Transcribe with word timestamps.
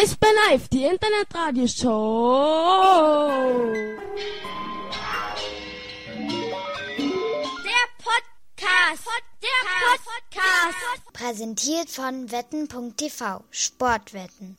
Eisbär 0.00 0.30
Live, 0.48 0.68
die 0.68 0.84
Internetradioshow. 0.84 3.30
Der 7.66 7.84
Podcast. 7.98 9.04
Der 9.42 9.60
Podcast. 9.84 11.12
Präsentiert 11.12 11.90
von 11.90 12.32
wetten.tv. 12.32 13.44
Sportwetten. 13.50 14.56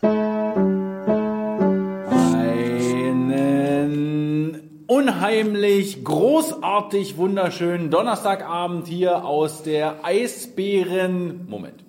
Einen 2.84 4.84
unheimlich, 4.86 6.04
großartig, 6.04 7.18
wunderschönen 7.18 7.90
Donnerstagabend 7.90 8.88
hier 8.88 9.26
aus 9.26 9.64
der 9.64 10.06
Eisbären. 10.06 11.48
Moment. 11.50 11.84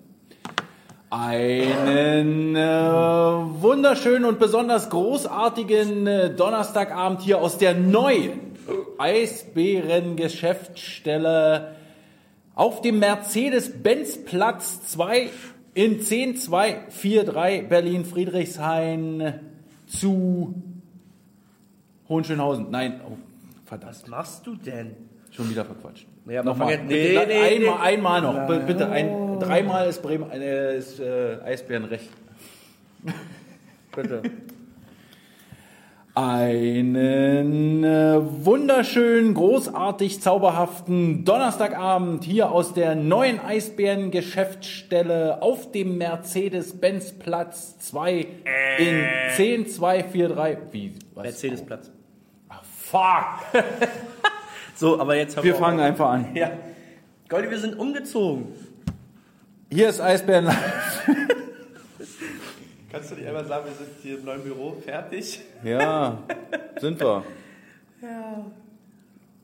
Einen 1.15 2.55
äh, 2.55 2.63
wunderschönen 2.63 4.25
und 4.25 4.39
besonders 4.39 4.89
großartigen 4.89 6.07
äh, 6.07 6.33
Donnerstagabend 6.33 7.21
hier 7.21 7.39
aus 7.39 7.59
der 7.59 7.75
neuen 7.75 8.39
Eisbären-Geschäftsstelle 8.97 11.75
auf 12.55 12.81
dem 12.81 12.97
Mercedes-Benz-Platz 12.97 14.87
2 14.87 15.29
in 15.75 16.01
10243 16.01 17.69
Berlin-Friedrichshain 17.69 19.39
zu 19.85 20.55
Hohenschönhausen. 22.09 22.71
Nein, 22.71 23.01
oh, 23.07 23.17
verdammt, 23.65 23.91
Was 23.91 24.07
machst 24.07 24.47
du 24.47 24.55
denn? 24.55 24.95
Schon 25.35 25.49
wieder 25.49 25.65
verquatscht. 25.65 26.05
Ja, 26.27 26.43
Nochmal. 26.43 26.77
nee, 26.85 27.13
Bitte, 27.13 27.27
nee, 27.27 27.41
einmal, 27.41 27.59
nee. 27.59 27.69
einmal 27.83 28.21
noch. 28.21 28.47
B- 28.47 28.59
Bitte, 28.65 28.89
ein, 28.89 29.39
dreimal 29.39 29.87
ist 29.89 30.01
Bremen, 30.01 30.31
äh, 30.31 30.77
ist 30.77 30.99
äh, 30.99 31.37
Eisbären 31.43 31.85
recht. 31.85 32.09
Bitte. 33.95 34.21
Einen 36.15 37.83
äh, 37.83 38.19
wunderschönen, 38.45 39.33
großartig 39.33 40.21
zauberhaften 40.21 41.25
Donnerstagabend 41.25 42.23
hier 42.23 42.51
aus 42.51 42.75
der 42.75 42.93
neuen 42.93 43.39
Eisbären-Geschäftsstelle 43.39 45.41
auf 45.41 45.71
dem 45.71 45.97
Mercedes-Benz-Platz 45.97 47.79
2 47.79 48.27
in 48.77 49.05
10243. 49.35 50.57
Wie? 50.71 50.93
Mercedes-Platz. 51.15 51.89
Fuck! 52.61 53.25
So, 54.83 54.99
aber 54.99 55.15
jetzt 55.15 55.37
haben 55.37 55.45
Wir 55.45 55.55
fangen 55.55 55.79
einfach 55.79 56.09
an. 56.09 56.35
Ja. 56.35 56.51
Goldi, 57.29 57.49
wir 57.49 57.57
sind 57.57 57.79
umgezogen. 57.79 58.47
Hier 59.71 59.87
ist 59.87 60.01
Eisbären 60.01 60.43
Live. 60.43 61.07
Kannst 62.91 63.11
du 63.11 63.15
dir 63.15 63.29
einmal 63.29 63.45
sagen, 63.45 63.65
wir 63.65 63.73
sind 63.75 63.87
hier 64.01 64.19
im 64.19 64.25
neuen 64.25 64.43
Büro 64.43 64.73
fertig? 64.83 65.39
Ja, 65.63 66.21
sind 66.81 66.99
wir. 66.99 67.23
Ja. 68.01 68.45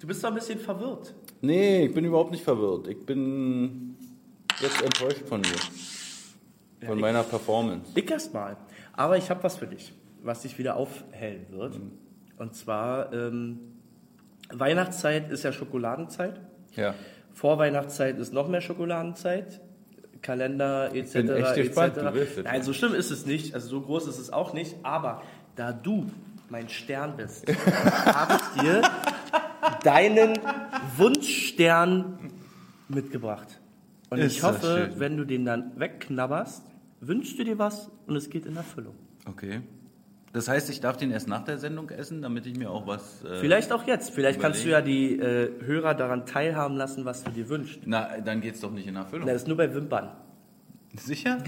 Du 0.02 0.08
bist 0.08 0.22
doch 0.22 0.28
ein 0.28 0.36
bisschen 0.36 0.60
verwirrt. 0.60 1.14
Nee, 1.40 1.86
ich 1.86 1.94
bin 1.94 2.04
überhaupt 2.04 2.32
nicht 2.32 2.44
verwirrt. 2.44 2.90
Ich 2.90 3.06
bin 3.06 3.96
jetzt 4.60 4.82
enttäuscht 4.82 5.26
von 5.26 5.40
mir. 5.40 6.86
Von 6.86 7.00
meiner 7.00 7.24
Performance. 7.24 7.94
Ich 7.96 8.12
erst 8.12 8.34
mal. 8.34 8.58
Aber 8.92 9.16
ich 9.16 9.30
habe 9.30 9.42
was 9.42 9.56
für 9.56 9.68
dich, 9.68 9.94
was 10.22 10.42
dich 10.42 10.58
wieder 10.60 10.76
aufhellen 10.76 11.46
wird. 11.52 11.80
Und 12.38 12.56
zwar, 12.56 13.14
ähm, 13.14 13.79
Weihnachtszeit 14.52 15.32
ist 15.32 15.44
ja 15.44 15.52
Schokoladenzeit. 15.52 16.40
Ja. 16.76 16.96
Vorweihnachtszeit 17.34 18.18
ist 18.18 18.34
noch 18.34 18.48
mehr 18.48 18.62
Schokoladenzeit. 18.62 19.62
Kalender 20.22 20.94
etc. 20.94 21.14
bin 21.14 21.30
echt 21.30 21.56
gespannt, 21.56 21.98
du 21.98 22.14
willst 22.14 22.38
es. 22.40 22.44
Nein, 22.44 22.64
so 22.64 22.74
schlimm 22.74 22.94
ist 22.94 23.12
es 23.12 23.26
nicht. 23.26 23.54
Also 23.54 23.70
so 23.70 23.82
groß 23.82 24.08
ist 24.08 24.20
es 24.20 24.34
auch 24.34 24.54
nicht. 24.54 24.76
Aber 24.84 25.22
da 25.56 25.72
du 25.72 26.08
mein 26.50 26.68
Stern 26.68 27.16
bist, 27.16 27.46
habe 28.06 28.38
ich 28.56 28.62
dir 28.62 28.82
deinen 29.84 30.38
Wunschstern 30.98 32.32
mitgebracht. 32.88 33.60
Und 34.10 34.20
Ist 34.20 34.38
ich 34.38 34.44
hoffe, 34.44 34.92
wenn 34.98 35.18
du 35.18 35.26
den 35.26 35.46
dann 35.46 35.80
wegknabberst, 35.80 36.64
wünschst 37.00 37.38
du 37.40 37.44
dir 37.44 37.60
was 37.60 37.92
und 38.08 38.16
es 38.16 38.30
geht 38.30 38.46
in 38.46 38.56
Erfüllung. 38.56 38.96
Okay. 39.26 39.62
Das 40.32 40.48
heißt, 40.48 40.70
ich 40.70 40.80
darf 40.80 40.98
den 40.98 41.12
erst 41.12 41.28
nach 41.28 41.44
der 41.44 41.58
Sendung 41.58 41.90
essen, 41.90 42.22
damit 42.22 42.46
ich 42.46 42.56
mir 42.56 42.70
auch 42.70 42.86
was. 42.86 43.24
Äh, 43.24 43.40
Vielleicht 43.40 43.72
auch 43.72 43.88
jetzt. 43.88 44.12
Vielleicht 44.12 44.40
kannst 44.40 44.64
du 44.64 44.70
ja 44.70 44.82
die 44.82 45.18
äh, 45.18 45.52
Hörer 45.66 45.96
daran 45.96 46.26
teilhaben 46.26 46.78
lassen, 46.78 47.04
was 47.06 47.24
du 47.24 47.32
dir 47.32 47.50
wünschst. 47.50 47.80
Na, 47.86 48.20
dann 48.20 48.42
geht's 48.42 48.60
doch 48.60 48.72
nicht 48.72 48.88
in 48.88 48.96
Erfüllung. 48.96 49.26
Das 49.28 49.38
ist 49.38 49.48
nur 49.48 49.58
bei 49.58 49.74
Wimpern. 49.74 50.10
Sicher? 50.96 51.38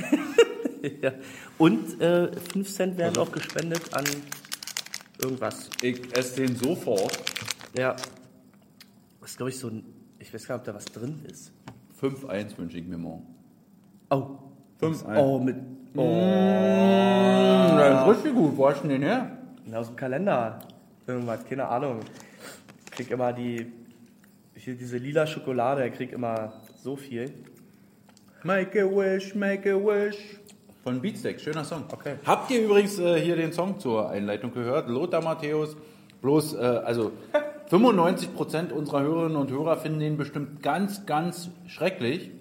Ja. 1.02 1.12
Und 1.60 2.02
äh, 2.02 2.32
5 2.54 2.68
Cent 2.68 2.98
werden 2.98 3.16
auch 3.18 3.32
gespendet 3.32 3.94
an 3.94 4.04
irgendwas. 5.22 5.70
Ich 5.84 6.18
esse 6.18 6.42
den 6.42 6.56
sofort. 6.56 7.22
Ja. 7.78 7.96
Das 9.20 9.30
ist, 9.30 9.38
glaube 9.38 9.52
ich, 9.52 9.60
so 9.60 9.68
ein. 9.68 9.84
Ich 10.18 10.34
weiß 10.34 10.48
gar 10.48 10.56
nicht, 10.56 10.62
ob 10.62 10.66
da 10.66 10.74
was 10.74 10.86
drin 10.86 11.22
ist. 11.30 11.52
5-1 12.02 12.58
wünsche 12.58 12.80
ich 12.80 12.88
mir 12.88 12.98
morgen. 12.98 13.28
Oh. 14.10 14.40
5-1. 14.82 15.18
Oh, 15.18 15.40
mit. 15.40 15.58
Oh. 15.96 17.31
Das 17.92 18.04
ist 18.04 18.16
richtig 18.18 18.34
gut. 18.36 18.58
Wo 18.58 18.70
hast 18.70 18.84
du 18.84 18.88
denn 18.88 19.02
den 19.02 19.10
her? 19.10 19.38
Aus 19.74 19.88
dem 19.88 19.96
Kalender. 19.96 20.60
Irgendwas, 21.08 21.46
keine 21.46 21.68
Ahnung. 21.68 22.00
Ich 22.86 22.92
krieg 22.92 23.12
immer 23.12 23.34
die. 23.34 23.72
Hier 24.56 24.76
diese 24.76 24.98
lila 24.98 25.26
Schokolade, 25.26 25.88
ich 25.88 25.94
krieg 25.94 26.12
immer 26.12 26.54
so 26.84 26.96
viel. 26.96 27.34
Make 28.44 28.82
a 28.82 28.86
wish, 28.86 29.34
make 29.34 29.72
a 29.72 29.76
wish. 29.76 30.40
Von 30.84 31.02
Beatsteak, 31.02 31.40
schöner 31.40 31.64
Song. 31.64 31.84
Okay. 31.92 32.16
Habt 32.26 32.50
ihr 32.52 32.64
übrigens 32.64 32.98
äh, 33.00 33.20
hier 33.20 33.36
den 33.36 33.54
Song 33.54 33.80
zur 33.80 34.10
Einleitung 34.10 34.52
gehört? 34.52 34.88
Lothar 34.88 35.24
Matthäus. 35.24 35.76
Bloß, 36.22 36.54
äh, 36.56 36.58
also 36.58 37.12
95% 37.72 38.72
unserer 38.72 39.02
Hörerinnen 39.02 39.38
und 39.38 39.52
Hörer 39.52 39.78
finden 39.78 40.00
den 40.00 40.18
bestimmt 40.18 40.62
ganz, 40.62 41.06
ganz 41.06 41.50
schrecklich. 41.68 42.32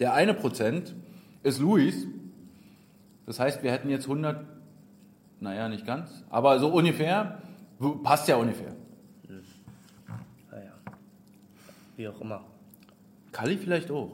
Der 0.00 0.14
eine 0.14 0.34
Prozent 0.34 0.94
ist 1.42 1.60
Luis. 1.60 2.06
Das 3.28 3.38
heißt, 3.38 3.62
wir 3.62 3.70
hätten 3.70 3.90
jetzt 3.90 4.04
100, 4.04 4.42
naja, 5.40 5.68
nicht 5.68 5.84
ganz, 5.86 6.24
aber 6.30 6.58
so 6.60 6.68
ungefähr. 6.68 7.42
Passt 8.02 8.26
ja 8.26 8.36
ungefähr. 8.36 8.74
Naja. 10.50 10.72
Wie 11.98 12.08
auch 12.08 12.18
immer. 12.22 12.42
Kali 13.30 13.58
vielleicht 13.58 13.90
auch. 13.90 14.12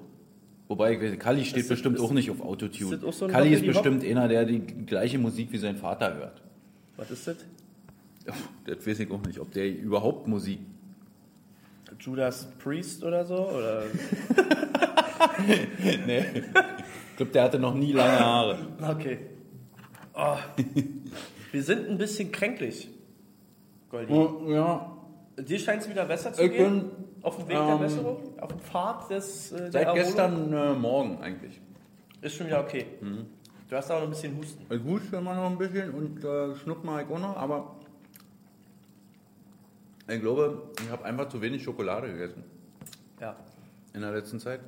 Wobei, 0.67 0.97
Kali 1.17 1.45
steht 1.45 1.61
Ist- 1.63 1.69
bestimmt 1.69 1.97
ist- 1.99 2.03
auch 2.03 2.11
nicht 2.11 2.29
auf 2.29 2.41
Autotune. 2.41 2.97
ist 2.97 3.05
das 3.05 3.19
so 3.21 3.29
Kali 3.29 3.55
ist 3.55 3.65
bestimmt 3.65 4.03
einer, 4.05 4.27
der 4.27 4.47
die 4.47 4.59
gleiche 4.59 5.19
Musik 5.19 5.53
wie 5.53 5.59
sein 5.59 5.77
Vater 5.77 6.13
hört. 6.17 6.43
Was 6.97 7.13
ist 7.13 7.29
das? 7.29 7.37
Das 8.67 8.85
weiß 8.85 8.99
ich 8.99 9.11
auch 9.13 9.23
nicht, 9.23 9.39
ob 9.39 9.53
der 9.53 9.69
überhaupt 9.79 10.27
Musik. 10.27 10.59
Judas 12.01 12.49
Priest 12.59 13.05
oder 13.05 13.25
so? 13.25 13.49
Oder? 13.49 13.85
Nee. 16.07 16.25
Ich 17.11 17.17
glaube, 17.17 17.33
der 17.33 17.43
hatte 17.45 17.59
noch 17.59 17.75
nie 17.75 17.93
lange 17.93 18.19
Haare. 18.19 18.59
Okay. 18.83 19.19
Oh. 20.15 20.37
Wir 21.53 21.63
sind 21.63 21.89
ein 21.89 21.99
bisschen 21.99 22.33
kränklich. 22.33 22.91
Goldi. 23.91 24.53
Ja, 24.53 24.91
Dir 25.37 25.59
scheint 25.59 25.83
es 25.83 25.89
wieder 25.89 26.05
besser 26.05 26.33
zu 26.33 26.43
Ich 26.43 26.53
gehen? 26.53 26.81
bin, 26.81 26.91
auf 27.23 27.37
dem 27.37 27.49
Weg 27.49 27.57
der 27.57 27.69
ähm, 27.69 27.79
Besserung? 27.81 28.39
Auf 28.41 28.49
dem 28.49 28.61
Pfad 28.61 29.11
des 29.11 29.53
äh, 29.53 29.71
der 29.71 29.73
seit 29.73 29.95
gestern 29.95 30.53
äh, 30.53 30.73
Morgen 30.75 31.21
eigentlich. 31.21 31.61
Ist 32.21 32.37
schon 32.37 32.47
wieder 32.47 32.61
okay. 32.61 32.87
Mhm. 33.01 33.27
Du 33.69 33.77
hast 33.77 33.91
aber 33.91 34.01
noch 34.01 34.07
ein 34.09 34.11
bisschen 34.11 34.37
Husten. 34.37 34.65
Ich 34.73 34.83
huste 34.85 35.17
immer 35.17 35.35
noch 35.35 35.51
ein 35.51 35.59
bisschen 35.59 35.91
und 35.93 36.25
äh, 36.25 36.55
schnupp 36.57 36.85
mal 36.85 37.03
ich 37.05 37.11
auch 37.11 37.19
noch, 37.19 37.37
aber 37.37 37.77
ich 40.09 40.21
glaube, 40.21 40.63
ich 40.85 40.91
habe 40.91 41.05
einfach 41.05 41.29
zu 41.29 41.41
wenig 41.41 41.63
Schokolade 41.63 42.09
gegessen 42.13 42.45
Ja. 43.21 43.37
in 43.95 44.03
der 44.03 44.13
letzten 44.13 44.39
Zeit. 44.39 44.61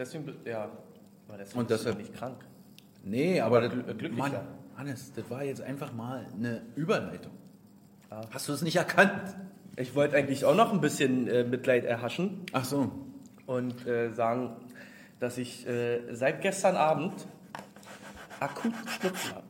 Deswegen, 0.00 0.34
ja. 0.44 0.68
Aber 1.28 1.38
deswegen 1.38 1.60
Und 1.60 1.70
deshalb- 1.70 1.98
nicht 1.98 2.14
krank. 2.14 2.44
Nee, 3.04 3.40
aber 3.40 3.60
das, 3.60 3.72
glü- 3.72 3.82
glücklicher. 3.94 4.16
Mann, 4.16 4.32
Hannes, 4.76 5.12
das 5.12 5.30
war 5.30 5.44
jetzt 5.44 5.60
einfach 5.62 5.92
mal 5.92 6.26
eine 6.34 6.62
Überleitung. 6.74 7.32
Ah. 8.08 8.22
Hast 8.30 8.48
du 8.48 8.52
es 8.52 8.62
nicht 8.62 8.76
erkannt? 8.76 9.36
Ich 9.76 9.94
wollte 9.94 10.16
eigentlich 10.16 10.44
auch 10.44 10.56
noch 10.56 10.72
ein 10.72 10.80
bisschen 10.80 11.28
äh, 11.28 11.44
Mitleid 11.44 11.84
erhaschen 11.84 12.40
Ach 12.52 12.64
so. 12.64 12.90
und 13.46 13.86
äh, 13.86 14.12
sagen, 14.12 14.56
dass 15.20 15.38
ich 15.38 15.66
äh, 15.68 16.14
seit 16.14 16.40
gestern 16.42 16.76
Abend 16.76 17.14
akuten 18.40 18.88
Schnupfen 18.88 19.34
habe. 19.34 19.46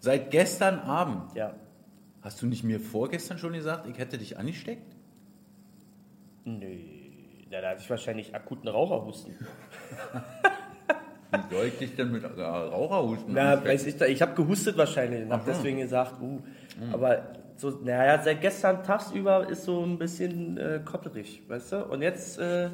Seit 0.00 0.30
gestern 0.30 0.80
Abend. 0.80 1.34
Ja. 1.34 1.54
Hast 2.22 2.42
du 2.42 2.46
nicht 2.46 2.64
mir 2.64 2.80
vorgestern 2.80 3.38
schon 3.38 3.52
gesagt, 3.52 3.86
ich 3.88 3.96
hätte 3.98 4.18
dich 4.18 4.38
angesteckt? 4.38 4.94
Nö. 6.44 6.76
Ja, 7.50 7.60
da 7.60 7.70
hatte 7.70 7.80
ich 7.80 7.90
wahrscheinlich 7.90 8.34
akuten 8.34 8.68
Raucherhusten. 8.68 9.34
Wie 11.30 11.54
soll 11.54 11.66
ich 11.66 11.78
dich 11.78 11.96
denn 11.96 12.12
mit 12.12 12.24
äh, 12.24 12.42
Raucherhusten? 12.42 13.34
Na, 13.34 13.62
weiß 13.64 13.86
ich, 13.86 14.00
ich 14.00 14.22
habe 14.22 14.34
gehustet 14.34 14.76
wahrscheinlich 14.76 15.22
und 15.22 15.32
habe 15.32 15.44
deswegen 15.46 15.78
gesagt, 15.78 16.20
uh. 16.20 16.40
Mhm. 16.80 16.94
Aber 16.94 17.32
so, 17.56 17.70
naja, 17.70 18.22
seit 18.22 18.40
gestern 18.40 18.84
tagsüber 18.84 19.48
ist 19.48 19.64
so 19.64 19.84
ein 19.84 19.98
bisschen 19.98 20.56
äh, 20.58 20.80
kopperig, 20.84 21.42
weißt 21.48 21.72
du? 21.72 21.84
Und 21.86 22.02
jetzt 22.02 22.38
äh, 22.38 22.70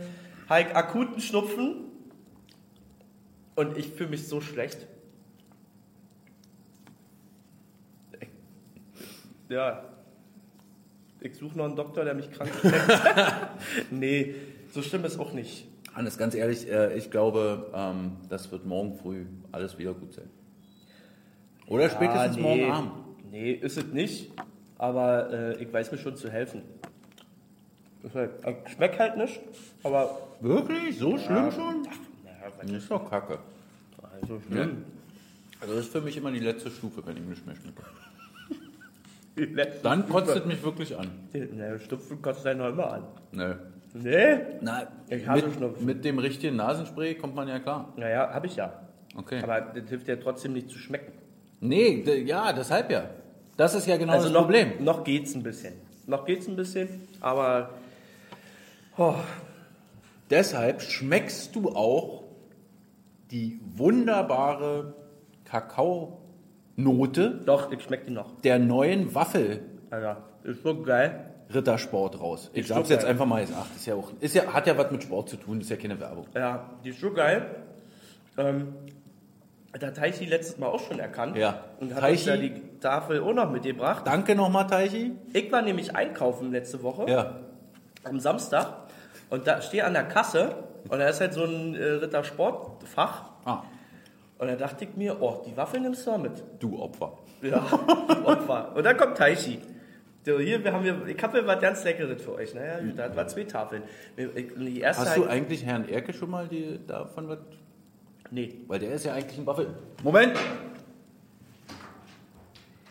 habe 0.49 0.61
ich 0.61 0.77
akuten 0.77 1.21
Schnupfen 1.21 1.87
und 3.55 3.79
ich 3.79 3.89
fühle 3.89 4.11
mich 4.11 4.29
so 4.29 4.41
schlecht. 4.41 4.87
Ja. 9.49 9.85
Ich 11.21 11.37
suche 11.37 11.57
noch 11.57 11.65
einen 11.65 11.77
Doktor, 11.77 12.05
der 12.05 12.15
mich 12.15 12.31
krank 12.31 12.51
steckt. 12.59 13.91
nee, 13.91 14.35
so 14.75 14.83
schlimm 14.83 15.05
ist 15.05 15.19
auch 15.19 15.33
nicht. 15.33 15.67
Hannes, 15.95 16.19
ganz 16.19 16.35
ehrlich, 16.35 16.69
äh, 16.71 16.97
ich 16.97 17.11
glaube, 17.11 17.71
ähm, 17.73 18.17
das 18.29 18.51
wird 18.51 18.67
morgen 18.67 18.97
früh 18.99 19.27
alles 19.53 19.79
wieder 19.79 19.95
gut 19.95 20.13
sein. 20.13 20.29
Oder 21.69 21.89
spätestens 21.89 22.37
Ah, 22.37 22.41
morgen 22.41 22.71
Abend. 22.71 22.91
Nee, 23.31 23.53
ist 23.53 23.79
es 23.79 23.87
nicht. 23.87 24.33
Aber 24.77 25.33
äh, 25.33 25.63
ich 25.63 25.73
weiß 25.73 25.93
mir 25.93 25.99
schon 25.99 26.17
zu 26.17 26.29
helfen. 26.31 26.63
Ist 28.03 28.15
halt, 28.15 28.33
ich 28.67 28.73
schmeckt 28.73 28.99
halt 28.99 29.17
nicht, 29.17 29.41
aber 29.83 30.19
Wirklich? 30.41 30.99
So 30.99 31.17
schlimm 31.17 31.51
schon? 31.53 31.83
naja, 32.23 32.53
Das 32.61 32.71
ist 32.71 32.91
doch 32.91 33.09
kacke. 33.09 33.39
so 34.29 34.39
schlimm. 34.47 34.85
Also 35.61 35.75
das 35.77 35.85
ist 35.87 35.93
für 35.93 36.03
mich 36.03 36.17
immer 36.17 36.31
die 36.31 36.41
letzte 36.41 36.71
Stufe, 36.71 37.07
wenn 37.07 37.17
ich 37.17 37.23
nicht 37.23 37.47
mehr 37.47 37.55
schmecke. 37.57 37.83
Dann 39.83 40.07
kotzt 40.09 40.37
es 40.37 40.45
mich 40.45 40.63
wirklich 40.63 40.99
an. 40.99 41.09
Na, 41.33 41.79
Stupfen 41.79 42.21
kotzt 42.21 42.47
einen 42.47 42.59
noch 42.61 42.69
immer 42.69 42.93
an. 42.93 43.05
Nö. 43.33 43.55
Nee? 43.95 44.39
Na, 44.61 44.89
Ich 45.09 45.27
hasse 45.27 45.47
mit, 45.47 45.55
Schnupfen. 45.57 45.87
mit 45.87 46.05
dem 46.05 46.19
richtigen 46.19 46.57
Nasenspray 46.57 47.15
kommt 47.15 47.35
man 47.37 47.47
ja 47.49 47.59
klar. 47.61 47.93
Naja, 47.97 48.29
habe 48.35 48.47
ich 48.49 48.57
ja. 48.57 48.73
Okay. 49.17 49.41
Aber 49.43 49.61
das 49.61 49.89
hilft 49.89 50.09
ja 50.09 50.17
trotzdem 50.17 50.53
nicht 50.53 50.69
zu 50.69 50.79
schmecken. 50.79 51.13
nee, 51.61 52.03
ja, 52.27 52.53
deshalb 52.53 52.91
ja. 52.91 53.09
Das 53.57 53.75
ist 53.77 53.87
ja 53.87 53.97
genau 53.97 54.15
also 54.15 54.25
das 54.25 54.33
noch, 54.33 54.43
Problem. 54.43 54.73
noch 54.85 55.05
geht's 55.05 55.35
ein 55.35 55.45
bisschen. 55.45 55.75
Noch 56.07 56.25
geht's 56.27 56.49
ein 56.49 56.57
bisschen, 56.57 56.89
aber 57.21 57.71
oh, 58.99 59.15
Deshalb 60.31 60.83
schmeckst 60.83 61.55
du 61.55 61.69
auch 61.71 62.25
die 63.31 63.61
wunderbare 63.77 64.95
Kakaonote 65.45 67.41
doch, 67.47 67.71
ich 67.71 67.83
schmeckt 67.83 68.09
die 68.09 68.13
noch. 68.13 68.41
der 68.41 68.59
neuen 68.59 69.15
Waffel 69.15 69.61
Alter, 69.91 70.23
ist 70.43 70.63
so 70.63 70.83
geil. 70.83 71.34
Rittersport 71.53 72.21
raus. 72.21 72.51
Ich 72.53 72.61
Ist 72.63 72.69
sag's 72.69 72.89
jetzt 72.89 73.05
einfach 73.05 73.27
mal 73.27 73.41
gesagt. 73.45 73.75
Ist 73.77 73.87
ja 73.87 73.95
auch, 73.95 74.11
ist 74.21 74.35
ja, 74.35 74.53
hat 74.53 74.67
ja 74.67 74.77
was 74.79 74.91
mit 74.91 75.03
Sport 75.03 75.29
zu 75.29 75.37
tun, 75.37 75.61
ist 75.61 75.71
ja 75.71 75.77
keine 75.77 75.99
Werbung. 76.01 76.27
Ja, 76.35 76.71
die 76.85 76.91
ist 76.91 77.01
so 77.01 77.13
geil. 77.13 77.47
Ähm, 78.39 78.75
da 79.79 79.89
hat 79.89 79.97
Taichi 79.97 80.25
letztes 80.27 80.59
Mal 80.59 80.67
auch 80.69 80.81
schon 80.81 80.99
erkannt. 81.01 81.37
Ja. 81.37 81.65
Und 81.81 81.95
hat 81.95 82.03
Taichi- 82.03 82.11
uns 82.13 82.25
ja 82.27 82.37
die 82.37 82.79
Tafel 82.81 83.21
auch 83.21 83.33
noch 83.33 83.51
mitgebracht. 83.51 84.07
Danke 84.07 84.35
nochmal, 84.35 84.67
Teichi. 84.67 85.13
Ich 85.33 85.51
war 85.53 85.63
nämlich 85.63 85.95
einkaufen 85.95 86.51
letzte 86.53 86.83
Woche. 86.83 87.07
Ja. 87.11 87.41
am 88.05 88.21
Samstag 88.21 88.69
und 89.31 89.47
da 89.47 89.61
stehe 89.63 89.85
an 89.85 89.95
der 89.95 90.05
Kasse 90.05 90.55
und 90.89 90.99
da 90.99 91.09
ist 91.09 91.21
halt 91.21 91.33
so 91.33 91.45
ein 91.45 91.75
äh, 91.75 91.83
Rittersportfach 91.85 93.31
Ah, 93.47 93.63
und 94.39 94.49
da 94.49 94.57
dachte 94.57 94.85
ich 94.85 94.95
mir, 94.97 95.21
oh, 95.23 95.43
die 95.47 95.57
Waffel 95.57 95.81
nimmst 95.81 96.07
du 96.07 96.11
mal 96.13 96.19
mit. 96.19 96.43
du 96.59 96.79
Opfer. 96.81 97.13
Ja, 97.43 97.63
Opfer. 98.25 98.73
Und 98.75 98.85
dann 98.85 98.97
kommt 98.97 99.17
Taichi. 99.17 99.59
So, 100.25 100.39
hier, 100.39 100.65
wir 100.65 100.73
haben 100.73 100.83
hier, 100.83 101.07
ich 101.07 101.23
habe 101.23 101.39
hier 101.39 101.47
was 101.47 101.61
ganz 101.61 101.85
Leckeres 101.85 102.23
für 102.23 102.33
euch. 102.37 102.55
Naja, 102.55 102.81
gut, 102.81 102.99
da 102.99 103.15
war 103.15 103.27
zwei 103.29 103.45
Tafeln. 103.45 103.83
Die 104.17 104.81
erste 104.81 105.03
Hast 105.03 105.17
du 105.19 105.21
halt- 105.23 105.31
eigentlich 105.31 105.65
Herrn 105.67 105.87
Erke 105.87 106.15
schon 106.15 106.31
mal 106.31 106.49
die, 106.49 106.81
davon 106.87 107.29
was? 107.29 107.39
Nee. 108.31 108.55
Weil 108.67 108.79
der 108.79 108.93
ist 108.95 109.05
ja 109.05 109.13
eigentlich 109.13 109.39
ein 109.39 109.47
Waffel. 109.47 109.75
Moment! 110.03 110.35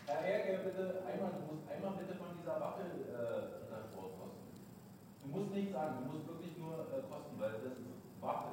Herr 0.06 0.20
Erke, 0.24 0.60
bitte, 0.64 1.02
einmal, 1.12 1.30
du 1.32 1.54
musst 1.54 1.68
einmal 1.68 1.92
bitte 1.98 2.16
von 2.16 2.28
dieser 2.40 2.60
Waffel 2.60 2.84
äh, 3.10 3.96
kosten. 3.96 4.30
Du 5.24 5.28
musst 5.36 5.54
nicht 5.54 5.72
sagen, 5.72 5.94
du 6.04 6.12
musst 6.12 6.28
wirklich 6.28 6.56
nur 6.56 6.72
äh, 6.74 7.02
kosten, 7.10 7.34
weil 7.40 7.50
das 7.50 7.72
ist 7.72 7.78
Waffel. 8.20 8.50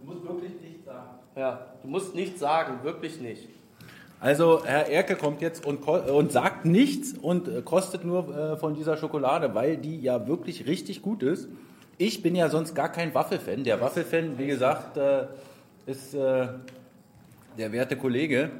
Du 0.00 0.04
musst 0.04 0.24
wirklich 0.26 0.60
nicht 0.60 0.84
sagen. 0.84 1.10
Ja, 1.36 1.66
du 1.80 1.88
musst 1.88 2.12
nichts 2.16 2.40
sagen, 2.40 2.82
wirklich 2.82 3.20
nicht. 3.20 3.48
Also 4.18 4.64
Herr 4.64 4.88
Erke 4.88 5.14
kommt 5.14 5.42
jetzt 5.42 5.66
und, 5.66 5.86
und 5.86 6.32
sagt 6.32 6.64
nichts 6.64 7.12
und 7.12 7.48
äh, 7.48 7.60
kostet 7.62 8.04
nur 8.04 8.34
äh, 8.34 8.56
von 8.56 8.74
dieser 8.74 8.96
Schokolade, 8.96 9.54
weil 9.54 9.76
die 9.76 10.00
ja 10.00 10.26
wirklich 10.26 10.66
richtig 10.66 11.02
gut 11.02 11.22
ist. 11.22 11.48
Ich 11.98 12.22
bin 12.22 12.34
ja 12.34 12.48
sonst 12.48 12.74
gar 12.74 12.90
kein 12.90 13.14
Waffelfan. 13.14 13.62
Der 13.64 13.80
Waffelfan, 13.80 14.38
wie 14.38 14.46
gesagt, 14.46 14.96
äh, 14.96 15.26
ist 15.86 16.14
äh, 16.14 16.48
der 17.58 17.72
werte 17.72 17.96
Kollege. 17.96 18.50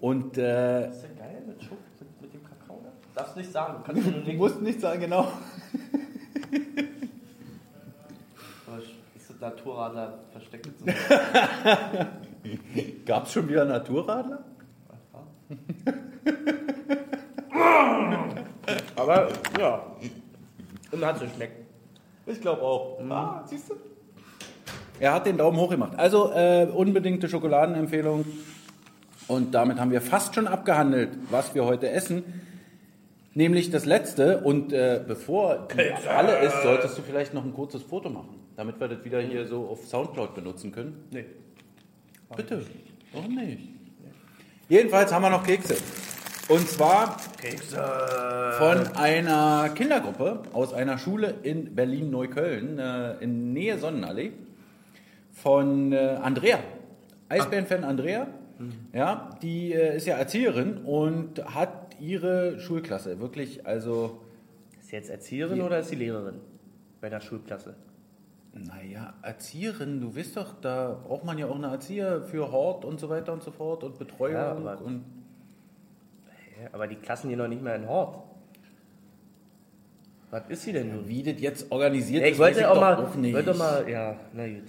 Und 0.00 0.36
äh, 0.36 0.88
Ist 0.88 1.02
das 1.02 1.16
geil 1.16 1.42
mit 1.46 1.62
Schoko, 1.62 1.76
mit, 2.00 2.22
mit 2.22 2.34
dem 2.34 2.42
Kakao 2.44 2.80
da? 2.82 2.90
Darfst 3.14 3.36
nicht 3.36 3.52
sagen, 3.52 3.74
du 3.78 3.84
kannst 3.84 4.06
du 4.06 4.10
nicken. 4.10 4.36
musst 4.36 4.60
nicht 4.62 4.80
sagen, 4.80 5.00
genau. 5.00 5.32
Ist 9.16 9.30
das 9.30 9.40
Naturradler 9.40 10.18
versteckt? 10.32 10.68
Gab 13.06 13.26
es 13.26 13.32
schon 13.32 13.48
wieder 13.48 13.64
Naturradler? 13.64 14.44
Aber 18.96 19.28
ja, 19.58 19.82
und 20.90 21.04
hat 21.04 21.16
es 21.16 21.22
geschmeckt. 21.22 21.66
Ich 22.26 22.40
glaube 22.40 22.62
auch. 22.62 22.98
Ah, 23.08 23.44
siehst 23.46 23.70
du? 23.70 23.74
Er 25.00 25.14
hat 25.14 25.26
den 25.26 25.38
Daumen 25.38 25.58
hoch 25.58 25.70
gemacht. 25.70 25.92
Also 25.96 26.32
äh, 26.32 26.66
unbedingte 26.66 27.28
Schokoladenempfehlung. 27.28 28.24
Und 29.28 29.54
damit 29.54 29.78
haben 29.78 29.90
wir 29.90 30.00
fast 30.00 30.34
schon 30.34 30.46
abgehandelt, 30.46 31.10
was 31.30 31.54
wir 31.54 31.64
heute 31.64 31.90
essen. 31.90 32.24
Nämlich 33.34 33.70
das 33.70 33.84
letzte. 33.84 34.40
Und 34.40 34.72
äh, 34.72 35.02
bevor 35.06 35.68
die 35.68 36.08
alle 36.08 36.38
ist, 36.40 36.62
solltest 36.62 36.98
du 36.98 37.02
vielleicht 37.02 37.34
noch 37.34 37.44
ein 37.44 37.54
kurzes 37.54 37.82
Foto 37.82 38.10
machen, 38.10 38.40
damit 38.56 38.80
wir 38.80 38.88
das 38.88 39.04
wieder 39.04 39.20
hier 39.20 39.46
so 39.46 39.68
auf 39.68 39.86
Soundcloud 39.86 40.34
benutzen 40.34 40.72
können. 40.72 41.04
Nee. 41.12 41.26
Bitte. 42.36 42.64
Warum 43.12 43.34
nicht? 43.36 43.77
Jedenfalls 44.68 45.12
haben 45.12 45.22
wir 45.22 45.30
noch 45.30 45.44
Kekse. 45.44 45.76
Und 46.48 46.68
zwar 46.68 47.16
von 48.58 48.96
einer 48.96 49.70
Kindergruppe 49.74 50.42
aus 50.52 50.74
einer 50.74 50.98
Schule 50.98 51.34
in 51.42 51.74
Berlin-Neukölln, 51.74 52.78
äh, 52.78 53.14
in 53.20 53.52
Nähe 53.54 53.78
Sonnenallee, 53.78 54.32
von 55.32 55.92
äh, 55.92 56.18
Andrea. 56.20 56.58
Eisbären-Fan 57.30 57.84
Andrea. 57.84 58.26
Ja, 58.92 59.30
die 59.40 59.72
äh, 59.72 59.96
ist 59.96 60.06
ja 60.06 60.16
Erzieherin 60.16 60.78
und 60.84 61.42
hat 61.54 61.96
ihre 62.00 62.60
Schulklasse 62.60 63.20
wirklich, 63.20 63.66
also, 63.66 64.20
Ist 64.80 64.88
sie 64.88 64.96
jetzt 64.96 65.10
Erzieherin 65.10 65.60
oder 65.62 65.78
ist 65.78 65.88
sie 65.88 65.96
Lehrerin 65.96 66.40
bei 67.00 67.08
der 67.08 67.20
Schulklasse? 67.20 67.74
Naja, 68.54 69.14
Erzieherin, 69.22 70.00
du 70.00 70.16
weißt 70.16 70.36
doch, 70.36 70.54
da 70.60 70.98
braucht 71.06 71.24
man 71.24 71.38
ja 71.38 71.46
auch 71.46 71.54
eine 71.56 71.68
Erzieher 71.68 72.22
für 72.22 72.50
Hort 72.50 72.84
und 72.84 72.98
so 72.98 73.08
weiter 73.08 73.32
und 73.32 73.42
so 73.42 73.50
fort 73.50 73.84
und 73.84 73.98
Betreuung 73.98 74.32
Ja, 74.34 74.50
aber- 74.52 74.80
und 74.82 75.04
Ja, 76.62 76.68
aber 76.72 76.86
die 76.88 76.96
Klassen 76.96 77.28
hier 77.28 77.36
noch 77.36 77.46
nicht 77.48 77.62
mehr 77.62 77.76
in 77.76 77.86
Hort. 77.86 78.18
Was 80.30 80.42
ist 80.48 80.62
sie 80.64 80.72
denn 80.72 80.94
nun? 80.94 81.08
wie 81.08 81.22
das 81.22 81.40
jetzt 81.40 81.70
organisiert 81.72 82.20
Ja, 82.22 82.26
ich 82.26 82.32
ist, 82.34 82.38
wollte 82.38 82.68
auch 82.70 82.74
doch 82.74 82.80
mal, 82.80 82.96
auch 82.96 83.14
nicht. 83.14 83.34
wollte 83.34 83.54
mal, 83.54 83.88
ja, 83.88 84.16
na 84.34 84.46
gut. 84.46 84.64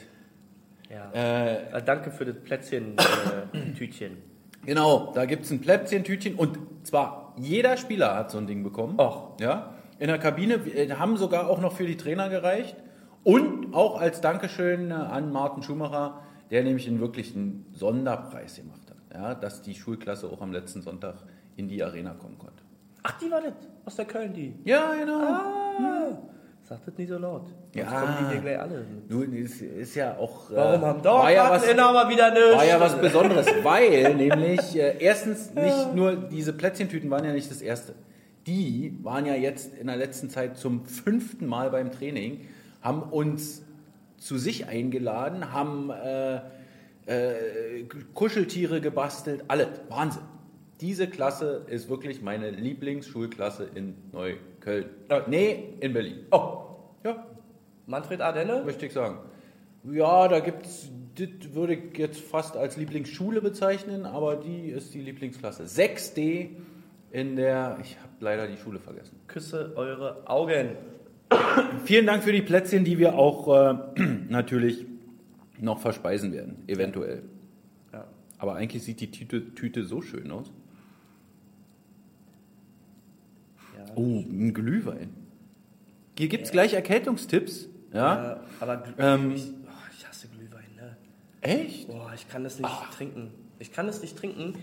Ja. 0.90 1.12
Äh, 1.14 1.78
Äh, 1.78 1.84
danke 1.84 2.12
für 2.12 2.26
das 2.26 2.36
Plätzchen-Tütchen. 2.44 4.18
Genau, 4.66 5.14
da 5.16 5.24
gibt 5.26 5.46
es 5.46 5.52
ein 5.52 5.62
Plätzchen-Tütchen 5.62 6.36
und 6.36 6.60
zwar 6.84 7.34
jeder 7.38 7.78
Spieler 7.78 8.14
hat 8.16 8.30
so 8.30 8.38
ein 8.38 8.46
Ding 8.46 8.62
bekommen. 8.62 9.00
Och. 9.00 9.40
Ja, 9.40 9.74
in 10.00 10.08
der 10.08 10.18
Kabine 10.20 10.56
äh, 10.56 10.92
haben 10.92 11.16
sogar 11.16 11.50
auch 11.50 11.60
noch 11.62 11.72
für 11.74 11.86
die 11.88 11.96
Trainer 11.96 12.28
gereicht 12.30 12.76
und 13.30 13.74
auch 13.74 14.00
als 14.00 14.22
Dankeschön 14.22 14.92
äh, 14.92 14.94
an 14.94 15.32
Martin 15.32 15.64
Schumacher, 15.64 16.22
der 16.52 16.64
nämlich 16.64 16.88
einen 16.88 17.00
wirklichen 17.00 17.66
Sonderpreis 17.74 18.56
gemacht 18.56 18.82
hat. 18.90 18.98
Ja, 19.14 19.36
dass 19.36 19.62
die 19.62 19.76
Schulklasse 19.76 20.28
auch 20.28 20.42
am 20.42 20.52
letzten 20.52 20.82
Sonntag 20.82 21.16
in 21.56 21.68
die 21.68 21.84
Arena 21.84 22.14
kommen 22.14 22.38
konnte. 22.38 22.64
Ach, 23.04 23.18
die 23.20 23.30
war 23.32 23.42
das. 23.42 23.54
Aus 23.86 23.96
der 23.96 24.06
Köln, 24.06 24.34
die. 24.34 24.54
Ja, 24.66 24.94
genau. 24.94 25.20
Ah. 25.20 26.18
Sag 26.64 26.86
das 26.86 26.98
nicht 26.98 27.10
so 27.10 27.18
laut. 27.18 27.48
Sonst 27.74 27.76
Ja. 27.76 28.00
kommen 28.02 28.14
die 28.20 28.32
hier 28.34 28.42
gleich 28.42 28.60
alle. 28.60 28.86
Nun, 29.08 29.34
ist, 29.34 29.62
ist 29.62 29.96
ja 29.96 30.18
auch. 30.18 30.52
äh, 30.52 30.56
Warum 30.56 30.82
haben 30.82 31.04
war 31.04 31.32
ja 31.32 31.50
was, 31.50 31.62
Dauerkarteninhaber 31.66 32.10
wieder 32.10 32.32
nichts? 32.32 32.56
War 32.58 32.66
ja 32.66 32.80
was 32.80 33.02
Besonderes, 33.02 33.48
weil 33.64 34.16
nämlich 34.16 34.76
äh, 34.76 34.96
erstens 35.00 35.54
nicht 35.54 35.96
nur 35.96 36.16
diese 36.16 36.54
Plätzchentüten 36.54 37.10
waren 37.10 37.26
ja 37.26 37.34
nicht 37.34 37.50
das 37.50 37.62
erste. 37.62 37.94
Die 38.46 38.96
waren 39.02 39.26
ja 39.26 39.34
jetzt 39.36 39.76
in 39.78 39.88
der 39.88 39.98
letzten 39.98 40.30
Zeit 40.30 40.58
zum 40.58 40.86
fünften 40.86 41.48
Mal 41.48 41.72
beim 41.72 41.92
Training, 41.92 42.42
haben 42.82 43.04
uns 43.04 43.64
zu 44.18 44.38
sich 44.38 44.68
eingeladen, 44.68 45.54
haben 45.54 45.90
äh, 45.90 46.42
äh, 47.06 47.84
Kuscheltiere 48.14 48.82
gebastelt, 48.82 49.46
alles. 49.48 49.68
Wahnsinn. 49.90 50.24
Diese 50.82 51.08
Klasse 51.08 51.66
ist 51.68 51.90
wirklich 51.90 52.22
meine 52.22 52.52
Lieblingsschulklasse 52.52 53.68
in 53.76 53.96
Neukölln. 54.14 54.86
Ja. 55.10 55.26
Nee, 55.28 55.74
in 55.82 55.94
Berlin. 55.94 56.20
Oh, 56.32 56.60
Ja, 57.04 57.26
Manfred 57.86 58.22
Ardenne? 58.22 58.64
möchte 58.66 58.86
ich 58.86 58.94
sagen. 58.94 59.18
Ja, 59.84 60.28
da 60.28 60.40
gibt's, 60.40 60.90
das 61.16 61.54
würde 61.54 61.74
ich 61.76 61.98
jetzt 61.98 62.20
fast 62.22 62.56
als 62.56 62.78
Lieblingsschule 62.78 63.42
bezeichnen, 63.42 64.06
aber 64.06 64.36
die 64.38 64.70
ist 64.70 64.94
die 64.94 65.02
Lieblingsklasse. 65.02 65.64
6D 65.64 66.50
in 67.12 67.36
der, 67.36 67.78
ich 67.82 67.98
habe 68.00 68.14
leider 68.20 68.48
die 68.48 68.58
Schule 68.58 68.80
vergessen. 68.80 69.20
Küsse 69.28 69.74
eure 69.76 70.28
Augen. 70.30 70.78
Vielen 71.86 72.06
Dank 72.06 72.24
für 72.24 72.32
die 72.32 72.42
Plätzchen, 72.42 72.84
die 72.84 72.98
wir 72.98 73.16
auch 73.16 73.48
äh, 73.72 73.78
natürlich 74.30 74.86
noch 75.60 75.80
verspeisen 75.80 76.32
werden, 76.32 76.64
eventuell. 76.68 77.24
Ja. 77.92 78.06
Aber 78.38 78.56
eigentlich 78.56 78.84
sieht 78.84 79.00
die 79.02 79.12
Tüte, 79.12 79.54
Tüte 79.56 79.84
so 79.86 80.02
schön 80.02 80.32
aus. 80.32 80.52
Oh, 83.96 84.20
ein 84.20 84.54
Glühwein. 84.54 85.10
Hier 86.18 86.28
gibt 86.28 86.46
es 86.46 86.52
gleich 86.52 86.74
Erkältungstipps. 86.74 87.70
Ja? 87.94 88.42
Aber 88.60 88.84
Ähm. 88.98 89.32
ich, 89.32 89.48
oh, 89.48 89.70
ich 89.98 90.08
hasse 90.08 90.28
Glühwein, 90.28 90.66
ne? 90.76 90.96
Echt? 91.42 91.88
Boah, 91.88 92.12
ich 92.16 92.28
kann 92.30 92.44
das 92.44 92.60
nicht 92.60 92.72
trinken. 92.96 93.32
Ich 93.58 93.72
kann 93.72 93.88
das 93.88 94.02
nicht 94.02 94.18
trinken, 94.18 94.54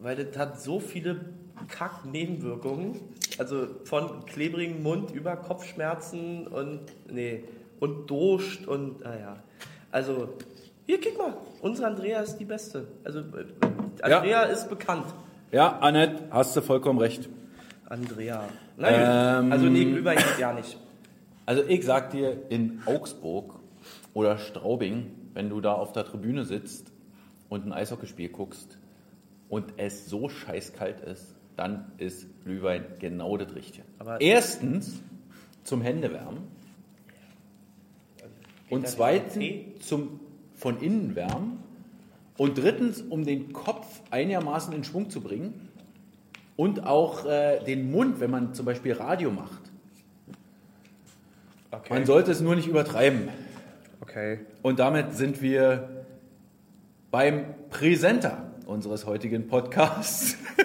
weil 0.00 0.16
das 0.16 0.36
hat 0.38 0.60
so 0.60 0.78
viele 0.80 1.20
Kack-Nebenwirkungen. 1.68 3.00
Also 3.38 3.66
von 3.84 4.24
klebrigem 4.26 4.82
Mund 4.82 5.10
über 5.10 5.36
Kopfschmerzen 5.36 6.46
und 6.46 6.80
nee, 7.10 7.44
und 7.80 8.08
Durst 8.08 8.66
und 8.66 9.00
naja. 9.00 9.42
Also, 9.90 10.28
hier, 10.86 11.00
guck 11.00 11.18
mal, 11.18 11.34
unsere 11.60 11.88
Andrea 11.88 12.20
ist 12.20 12.36
die 12.36 12.44
Beste. 12.44 12.86
Also, 13.04 13.20
äh, 13.20 14.02
Andrea 14.02 14.42
ist 14.44 14.68
bekannt. 14.68 15.06
Ja, 15.50 15.78
Annette, 15.78 16.24
hast 16.30 16.56
du 16.56 16.60
vollkommen 16.60 16.98
recht. 16.98 17.28
Andrea. 17.86 18.44
Gut. 18.76 18.86
Ähm. 18.88 19.52
also, 19.52 19.66
Glühwein 19.66 20.16
geht 20.16 20.38
ja 20.38 20.52
nicht. 20.52 20.78
Also 21.46 21.62
ich 21.62 21.84
sag 21.84 22.10
dir, 22.10 22.50
in 22.50 22.80
Augsburg 22.86 23.60
oder 24.14 24.38
Straubing, 24.38 25.10
wenn 25.34 25.50
du 25.50 25.60
da 25.60 25.74
auf 25.74 25.92
der 25.92 26.06
Tribüne 26.06 26.44
sitzt 26.44 26.90
und 27.50 27.66
ein 27.66 27.72
Eishockeyspiel 27.72 28.30
guckst 28.30 28.78
und 29.50 29.74
es 29.76 30.06
so 30.06 30.30
scheißkalt 30.30 31.00
ist, 31.00 31.34
dann 31.56 31.92
ist 31.98 32.26
Glühwein 32.44 32.84
genau 32.98 33.36
das 33.36 33.54
Richtige. 33.54 33.84
Aber- 33.98 34.20
Erstens 34.20 35.00
zum 35.62 35.80
Händewärmen 35.82 36.38
und 38.70 38.88
zweitens 38.88 39.34
Tee? 39.34 39.74
zum 39.80 40.20
von 40.56 40.80
innen 40.80 41.14
wärmen 41.16 41.58
und 42.36 42.58
drittens 42.58 43.00
um 43.02 43.24
den 43.24 43.52
Kopf 43.52 44.00
einigermaßen 44.10 44.72
in 44.74 44.84
Schwung 44.84 45.10
zu 45.10 45.20
bringen 45.20 45.68
und 46.56 46.86
auch 46.86 47.26
äh, 47.26 47.62
den 47.64 47.90
Mund, 47.90 48.20
wenn 48.20 48.30
man 48.30 48.54
zum 48.54 48.64
Beispiel 48.66 48.92
Radio 48.92 49.30
macht. 49.30 49.60
Okay. 51.70 51.92
Man 51.92 52.06
sollte 52.06 52.30
es 52.30 52.40
nur 52.40 52.54
nicht 52.54 52.68
übertreiben. 52.68 53.28
okay. 54.00 54.40
Und 54.62 54.78
damit 54.78 55.14
sind 55.14 55.42
wir 55.42 56.04
beim 57.10 57.44
Präsenter 57.70 58.52
unseres 58.66 59.06
heutigen 59.06 59.48
Podcasts. 59.48 60.36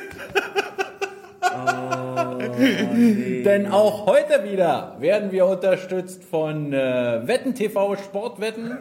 Denn 3.45 3.67
auch 3.71 4.05
heute 4.05 4.43
wieder 4.43 4.97
werden 4.99 5.31
wir 5.31 5.47
unterstützt 5.47 6.23
von 6.23 6.71
äh, 6.73 7.21
Wetten 7.25 7.55
TV 7.55 7.95
Sportwetten, 7.95 8.77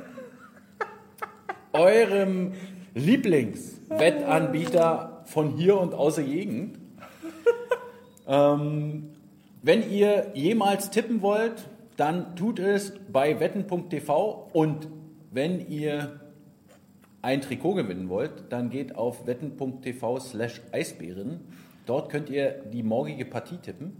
eurem 1.73 2.53
Lieblingswettanbieter 2.95 5.23
von 5.25 5.57
hier 5.57 5.79
und 5.79 5.95
aus 5.95 6.17
der 6.17 6.25
Gegend. 6.25 6.79
Ähm, 8.27 9.11
wenn 9.63 9.91
ihr 9.91 10.33
jemals 10.35 10.91
tippen 10.91 11.23
wollt, 11.23 11.69
dann 11.97 12.37
tut 12.37 12.59
es 12.59 12.93
bei 13.11 13.41
wetten.tv 13.41 14.51
und 14.53 14.89
wenn 15.31 15.67
ihr 15.69 16.21
ein 17.23 17.41
Trikot 17.41 17.75
gewinnen 17.75 18.09
wollt, 18.09 18.45
dann 18.51 18.71
geht 18.71 18.95
auf 18.95 19.27
wetten.tv 19.27 20.21
slash 20.21 20.61
Eisbären. 20.73 21.41
Dort 21.88 22.11
könnt 22.11 22.28
ihr 22.28 22.50
die 22.71 22.83
morgige 22.83 23.25
Partie 23.25 23.57
tippen. 23.57 23.97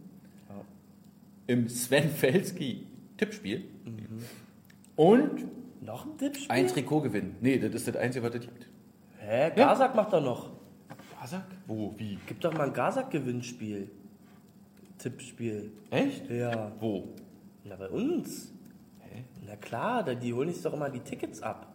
Im 1.47 1.69
Sven 1.71 2.11
Felski 2.11 2.87
Tippspiel. 3.17 3.65
Und 4.95 5.47
Noch 5.81 6.05
ein 6.05 6.19
Tippspiel? 6.19 6.51
ein 6.51 6.67
Trikot 6.69 7.01
gewinnen. 7.01 7.37
Nee, 7.41 7.59
das 7.59 7.73
ist 7.75 7.89
das 7.89 7.97
Einzige, 7.97 8.27
was 8.27 8.35
es 8.35 8.43
gibt. 8.43 8.69
Hä? 9.21 9.51
Gazak 9.57 9.95
macht 9.95 10.13
doch 10.13 10.23
noch. 10.23 10.51
Basak? 11.19 11.47
Wo? 11.67 11.95
Wie? 11.97 12.19
Gib 12.27 12.41
doch 12.41 12.53
mal 12.53 12.67
ein 12.67 12.73
Gazak-Gewinnspiel. 12.75 13.91
Tippspiel. 14.99 15.73
Echt? 15.91 16.29
Ja. 16.29 16.71
Wo? 16.81 17.09
Na, 17.65 17.77
bei 17.77 17.89
uns. 17.89 18.53
Hä? 19.01 19.25
Na 19.47 19.57
klar, 19.57 20.05
da- 20.05 20.15
die 20.15 20.35
holen 20.35 20.53
sich 20.53 20.63
doch 20.63 20.75
immer 20.75 20.91
die 20.91 21.01
Tickets 21.01 21.41
ab. 21.43 21.73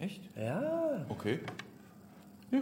Echt? 0.00 0.20
Ja. 0.36 1.06
Okay. 1.08 1.38
Ja, 2.50 2.60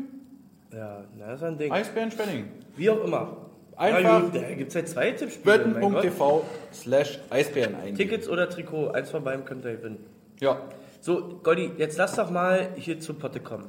na, 0.77 1.27
das 1.29 1.41
ist 1.41 1.45
ein 1.45 1.59
Ding. 1.59 1.73
Eisbären 1.73 2.11
Spenning. 2.11 2.49
Wie 2.77 2.91
auch 2.91 3.03
immer. 3.05 3.37
Einfach 3.77 4.23
Na 4.33 4.41
Da 4.41 4.55
gibt 4.55 4.69
es 4.69 4.75
ja 4.75 4.85
zwei 4.85 5.11
Tippspiele. 5.13 5.55
Wetten.tv 5.55 6.45
slash 6.73 7.19
Eisbären 7.31 7.75
eingeben. 7.75 7.97
Tickets 7.97 8.29
oder 8.29 8.49
Trikot, 8.49 8.91
eins 8.91 9.11
von 9.11 9.23
beiden 9.23 9.45
könnt 9.45 9.65
ihr 9.65 9.77
gewinnen. 9.77 9.99
Ja. 10.41 10.61
So, 11.01 11.41
Goldi, 11.43 11.71
jetzt 11.77 11.99
lass 11.99 12.15
doch 12.17 12.31
mal 12.31 12.71
hier 12.77 13.01
zur 13.01 13.19
Potte 13.19 13.41
kommen. 13.41 13.67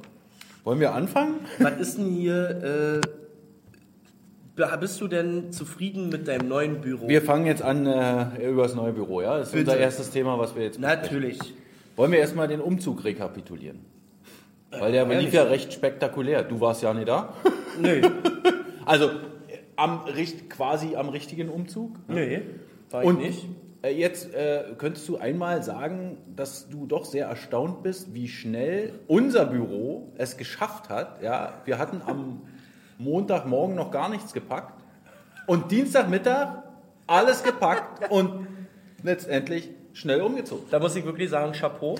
Wollen 0.64 0.80
wir 0.80 0.92
anfangen? 0.92 1.36
Was 1.58 1.78
ist 1.78 1.98
denn 1.98 2.10
hier, 2.10 3.00
äh, 4.56 4.66
bist 4.80 5.00
du 5.00 5.08
denn 5.08 5.52
zufrieden 5.52 6.08
mit 6.08 6.26
deinem 6.26 6.48
neuen 6.48 6.80
Büro? 6.80 7.08
Wir 7.08 7.22
fangen 7.22 7.46
jetzt 7.46 7.62
an 7.62 7.86
äh, 7.86 8.48
über 8.50 8.64
das 8.64 8.74
neue 8.74 8.92
Büro, 8.92 9.20
ja? 9.22 9.38
Das 9.38 9.48
ist 9.48 9.52
Bitte. 9.54 9.70
unser 9.70 9.80
erstes 9.80 10.10
Thema, 10.10 10.38
was 10.38 10.54
wir 10.56 10.64
jetzt 10.64 10.80
besprechen. 10.80 11.02
Natürlich. 11.02 11.38
Wollen 11.96 12.12
wir 12.12 12.18
erstmal 12.18 12.48
den 12.48 12.60
Umzug 12.60 13.04
rekapitulieren? 13.04 13.80
Weil 14.70 14.92
der 14.92 15.06
lief 15.06 15.32
ja 15.32 15.44
recht 15.44 15.72
spektakulär. 15.72 16.42
Du 16.44 16.60
warst 16.60 16.82
ja 16.82 16.92
nicht 16.92 17.08
da. 17.08 17.32
Nö, 17.80 18.02
Also 18.84 19.06
äh, 19.06 19.10
am, 19.76 20.02
quasi 20.48 20.96
am 20.96 21.08
richtigen 21.10 21.48
Umzug. 21.48 21.96
nö, 22.08 22.40
war 22.90 23.02
ich 23.02 23.08
Und 23.08 23.18
nicht. 23.18 23.46
äh, 23.82 23.90
jetzt 23.90 24.34
äh, 24.34 24.64
könntest 24.78 25.06
du 25.08 25.18
einmal 25.18 25.62
sagen, 25.62 26.18
dass 26.34 26.68
du 26.68 26.86
doch 26.86 27.04
sehr 27.04 27.26
erstaunt 27.26 27.82
bist, 27.82 28.14
wie 28.14 28.28
schnell 28.28 28.98
unser 29.06 29.44
Büro 29.46 30.12
es 30.16 30.36
geschafft 30.38 30.88
hat. 30.88 31.22
Ja, 31.22 31.60
wir 31.66 31.78
hatten 31.78 32.00
am 32.06 32.42
Montagmorgen 32.98 33.76
noch 33.76 33.90
gar 33.90 34.08
nichts 34.08 34.32
gepackt 34.32 34.82
und 35.46 35.70
Dienstagmittag 35.70 36.62
alles 37.06 37.42
gepackt 37.44 38.10
und 38.10 38.46
letztendlich 39.02 39.70
schnell 39.92 40.20
umgezogen. 40.22 40.64
Da 40.70 40.78
muss 40.78 40.96
ich 40.96 41.04
wirklich 41.04 41.30
sagen, 41.30 41.52
Chapeau. 41.52 41.96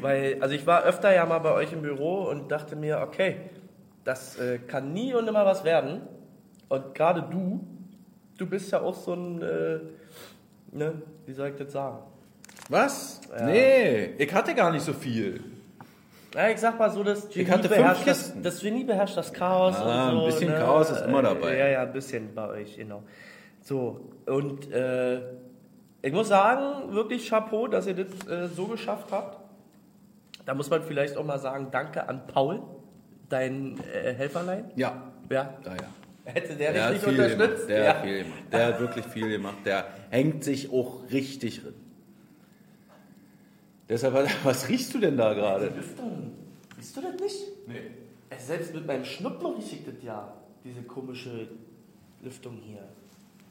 Weil, 0.00 0.38
also 0.40 0.54
ich 0.54 0.66
war 0.66 0.82
öfter 0.84 1.12
ja 1.14 1.24
mal 1.26 1.38
bei 1.38 1.52
euch 1.52 1.72
im 1.72 1.82
Büro 1.82 2.24
und 2.24 2.50
dachte 2.50 2.76
mir, 2.76 3.00
okay, 3.00 3.36
das 4.04 4.38
äh, 4.38 4.58
kann 4.58 4.92
nie 4.92 5.14
und 5.14 5.26
immer 5.28 5.46
was 5.46 5.64
werden. 5.64 6.02
Und 6.68 6.94
gerade 6.94 7.22
du, 7.30 7.64
du 8.38 8.46
bist 8.46 8.72
ja 8.72 8.80
auch 8.80 8.94
so 8.94 9.14
ein, 9.14 9.42
äh, 9.42 9.78
ne, 10.72 11.02
wie 11.26 11.32
soll 11.32 11.48
ich 11.48 11.56
das 11.56 11.72
sagen? 11.72 11.98
Was? 12.68 13.20
Nee, 13.44 14.14
ich 14.18 14.32
hatte 14.32 14.54
gar 14.54 14.70
nicht 14.72 14.84
so 14.84 14.92
viel. 14.92 15.42
Ja, 16.34 16.48
ich 16.48 16.58
sag 16.58 16.78
mal 16.78 16.90
so, 16.90 17.04
das 17.04 17.28
Genie, 17.28 17.44
Ich 17.44 17.50
hatte 17.50 17.68
beherrscht, 17.68 18.06
das, 18.06 18.32
das 18.42 18.60
Genie 18.60 18.82
beherrscht 18.84 19.16
das 19.16 19.32
Chaos 19.32 19.76
Ah, 19.76 20.10
so. 20.10 20.18
ein 20.20 20.26
bisschen 20.26 20.50
ne? 20.50 20.58
Chaos 20.58 20.90
ist 20.90 21.02
immer 21.02 21.22
dabei. 21.22 21.56
Ja, 21.56 21.68
ja, 21.68 21.82
ein 21.82 21.92
bisschen 21.92 22.34
bei 22.34 22.48
euch, 22.48 22.76
genau. 22.76 23.02
So, 23.60 24.00
und 24.26 24.70
äh, 24.72 25.20
ich 26.02 26.12
muss 26.12 26.28
sagen, 26.28 26.92
wirklich 26.92 27.28
Chapeau, 27.28 27.68
dass 27.68 27.86
ihr 27.86 27.94
das 27.94 28.28
äh, 28.28 28.48
so 28.48 28.66
geschafft 28.66 29.08
habt. 29.12 29.38
Da 30.44 30.54
muss 30.54 30.68
man 30.70 30.82
vielleicht 30.82 31.16
auch 31.16 31.24
mal 31.24 31.38
sagen, 31.38 31.68
danke 31.70 32.08
an 32.08 32.26
Paul, 32.26 32.62
dein 33.28 33.78
äh, 33.92 34.12
Helferlein. 34.14 34.70
Ja, 34.76 35.12
Ja, 35.30 35.54
da 35.62 35.70
ja. 35.72 35.76
hätte 36.24 36.54
der, 36.56 36.72
Der 36.72 36.90
dich 36.90 37.02
nicht 37.02 37.04
viel 37.08 37.16
gemacht. 37.16 37.32
unterstützt. 37.40 37.68
Der 37.68 37.84
ja. 37.84 37.90
hat 37.94 38.02
viel 38.04 38.18
gemacht. 38.24 38.42
Der 38.52 38.66
hat 38.66 38.80
wirklich 38.80 39.04
viel 39.06 39.28
gemacht. 39.28 39.56
Der 39.64 39.86
hängt 40.10 40.44
sich 40.44 40.70
auch 40.72 41.02
richtig 41.10 41.62
drin. 41.62 41.74
Deshalb, 43.88 44.14
was 44.44 44.68
riechst 44.68 44.94
du 44.94 44.98
denn 44.98 45.16
da 45.16 45.34
gerade? 45.34 45.66
Lüftung. 45.68 46.32
Siehst 46.78 46.96
du 46.96 47.00
das 47.02 47.20
nicht? 47.20 47.36
Nee. 47.66 47.80
Selbst 48.38 48.74
mit 48.74 48.86
meinem 48.86 49.04
Schnuppen 49.04 49.46
rieche 49.56 49.76
ich 49.76 49.84
das 49.84 49.94
ja. 50.02 50.32
Diese 50.64 50.82
komische 50.82 51.48
Lüftung 52.22 52.58
hier. 52.62 52.80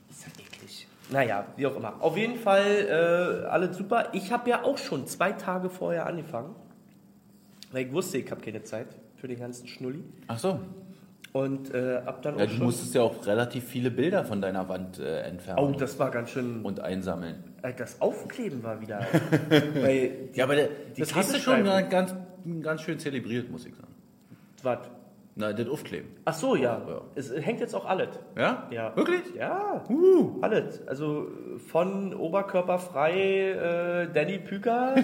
Ist 0.09 0.25
ja 0.25 0.31
eklig. 0.43 0.87
Naja, 1.11 1.45
wie 1.55 1.67
auch 1.67 1.75
immer. 1.75 2.01
Auf 2.01 2.17
jeden 2.17 2.35
Fall 2.37 2.87
äh, 3.43 3.47
alles 3.47 3.77
super. 3.77 4.09
Ich 4.13 4.31
habe 4.31 4.49
ja 4.49 4.63
auch 4.63 4.77
schon 4.77 5.05
zwei 5.05 5.31
Tage 5.33 5.69
vorher 5.69 6.05
angefangen. 6.07 6.55
Weil 7.73 7.87
ich 7.87 7.91
wusste, 7.91 8.17
ich 8.19 8.31
habe 8.31 8.39
keine 8.41 8.63
Zeit 8.63 8.87
für 9.17 9.27
den 9.27 9.39
ganzen 9.39 9.67
Schnulli. 9.67 10.03
Ach 10.27 10.39
so. 10.39 10.59
Und 11.33 11.73
äh, 11.73 11.95
ab 12.05 12.21
dann 12.21 12.37
Ja, 12.37 12.43
auch 12.45 12.47
du 12.49 12.55
schon. 12.55 12.65
musstest 12.65 12.93
ja 12.93 13.01
auch 13.01 13.25
relativ 13.25 13.63
viele 13.63 13.89
Bilder 13.89 14.23
von 14.23 14.39
deiner 14.39 14.69
Wand 14.69 14.99
äh, 14.99 15.21
entfernen 15.21 15.59
Oh, 15.59 15.71
das 15.77 15.97
war 15.97 16.11
ganz 16.11 16.29
schön. 16.29 16.61
und 16.61 16.79
einsammeln. 16.79 17.43
Äh, 17.63 17.73
das 17.73 17.99
Aufkleben 17.99 18.61
war 18.63 18.79
wieder. 18.79 18.99
Weil 19.49 20.29
die, 20.31 20.37
Ja, 20.37 20.45
aber 20.45 20.55
der, 20.55 20.69
die 20.95 21.01
das 21.01 21.15
hast 21.15 21.33
du 21.33 21.39
schon 21.39 21.55
Klebestreifen. 21.63 21.89
ganz, 21.89 22.15
ganz 22.61 22.81
schön 22.83 22.99
zelebriert, 22.99 23.49
muss 23.49 23.65
ich 23.65 23.73
sagen. 23.73 23.87
Was? 24.61 24.77
Na, 25.35 25.51
das 25.51 25.67
Aufkleben. 25.67 26.09
Ach 26.25 26.33
so, 26.35 26.55
ja. 26.55 26.79
Ja. 26.87 27.01
Es 27.15 27.33
hängt 27.35 27.59
jetzt 27.59 27.73
auch 27.73 27.85
alles. 27.85 28.09
Ja? 28.37 28.67
Ja. 28.69 28.95
Wirklich? 28.95 29.21
Ja. 29.35 29.83
Uh. 29.89 30.37
Alles. 30.41 30.87
Also 30.87 31.29
von 31.71 32.13
oberkörperfrei 32.13 34.03
äh, 34.03 34.13
Danny 34.13 34.37
Püker 34.37 34.93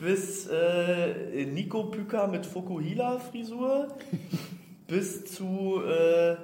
bis 0.00 0.46
äh, 0.46 1.46
Nico 1.46 1.84
Püker 1.84 2.26
mit 2.28 2.46
Fukuhila-Frisur 2.46 3.88
bis 4.86 5.24
zu 5.24 5.82
äh, 5.82 6.36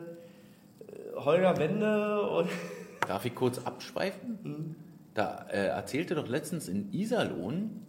Holger 1.17 1.57
Wende 1.59 2.23
und 2.23 2.49
Darf 3.07 3.25
ich 3.25 3.35
kurz 3.35 3.59
abschweifen? 3.59 4.77
Da 5.15 5.47
äh, 5.51 5.67
erzählte 5.67 6.15
doch 6.15 6.29
letztens 6.29 6.69
in 6.69 6.93
Iserlohn 6.93 7.85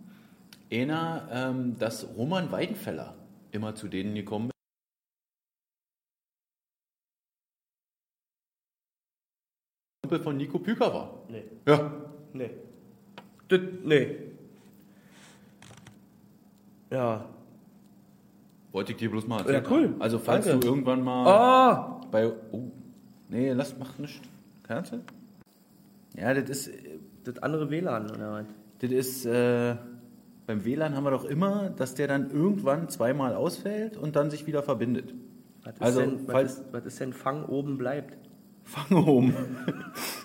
einer, 0.71 1.27
ähm, 1.31 1.77
dass 1.77 2.07
Roman 2.17 2.51
Weidenfeller 2.51 3.15
immer 3.51 3.75
zu 3.75 3.87
denen 3.87 4.15
gekommen 4.15 4.53
Kumpel 10.13 10.19
von 10.19 10.37
Nico 10.37 10.59
Püker 10.59 10.93
war. 10.93 11.23
Nee. 11.29 11.43
Ja. 11.65 11.91
Nee. 12.33 12.49
Das, 13.47 13.59
nee. 13.83 14.32
Ja. 16.93 17.25
Wollte 18.71 18.91
ich 18.91 18.97
dir 18.99 19.09
bloß 19.09 19.27
mal 19.27 19.39
erzählen. 19.39 19.63
Ja, 19.63 19.71
cool. 19.71 19.95
Also 19.99 20.19
falls 20.19 20.45
Danke. 20.45 20.59
du 20.61 20.67
irgendwann 20.67 21.01
mal 21.03 21.27
Ah! 21.27 22.01
bei... 22.11 22.31
Oh, 22.51 22.71
nee, 23.29 23.51
lass, 23.53 23.75
mach 23.77 23.97
nicht. 23.99 24.21
Kannst 24.63 24.93
du? 24.93 24.99
Ja, 26.15 26.33
das 26.33 26.49
ist... 26.49 26.71
Das 27.23 27.39
andere 27.39 27.69
WLAN, 27.69 28.11
oder 28.11 28.31
was? 28.33 28.45
Das 28.79 28.91
ist... 28.91 29.25
Äh, 29.25 29.75
beim 30.45 30.65
WLAN 30.65 30.95
haben 30.95 31.03
wir 31.05 31.11
doch 31.11 31.25
immer, 31.25 31.69
dass 31.69 31.95
der 31.95 32.07
dann 32.07 32.29
irgendwann 32.31 32.89
zweimal 32.89 33.33
ausfällt 33.35 33.95
und 33.97 34.15
dann 34.15 34.29
sich 34.29 34.45
wieder 34.45 34.61
verbindet. 34.61 35.13
Was 35.63 35.73
ist, 35.75 35.81
Also, 35.81 35.99
denn, 36.01 36.27
was, 36.27 36.31
falls- 36.33 36.53
ist, 36.59 36.63
was 36.73 36.85
ist 36.85 36.99
denn 36.99 37.13
Fang 37.13 37.45
oben 37.45 37.77
bleibt? 37.77 38.17
Fang 38.63 38.97
oben. 39.05 39.33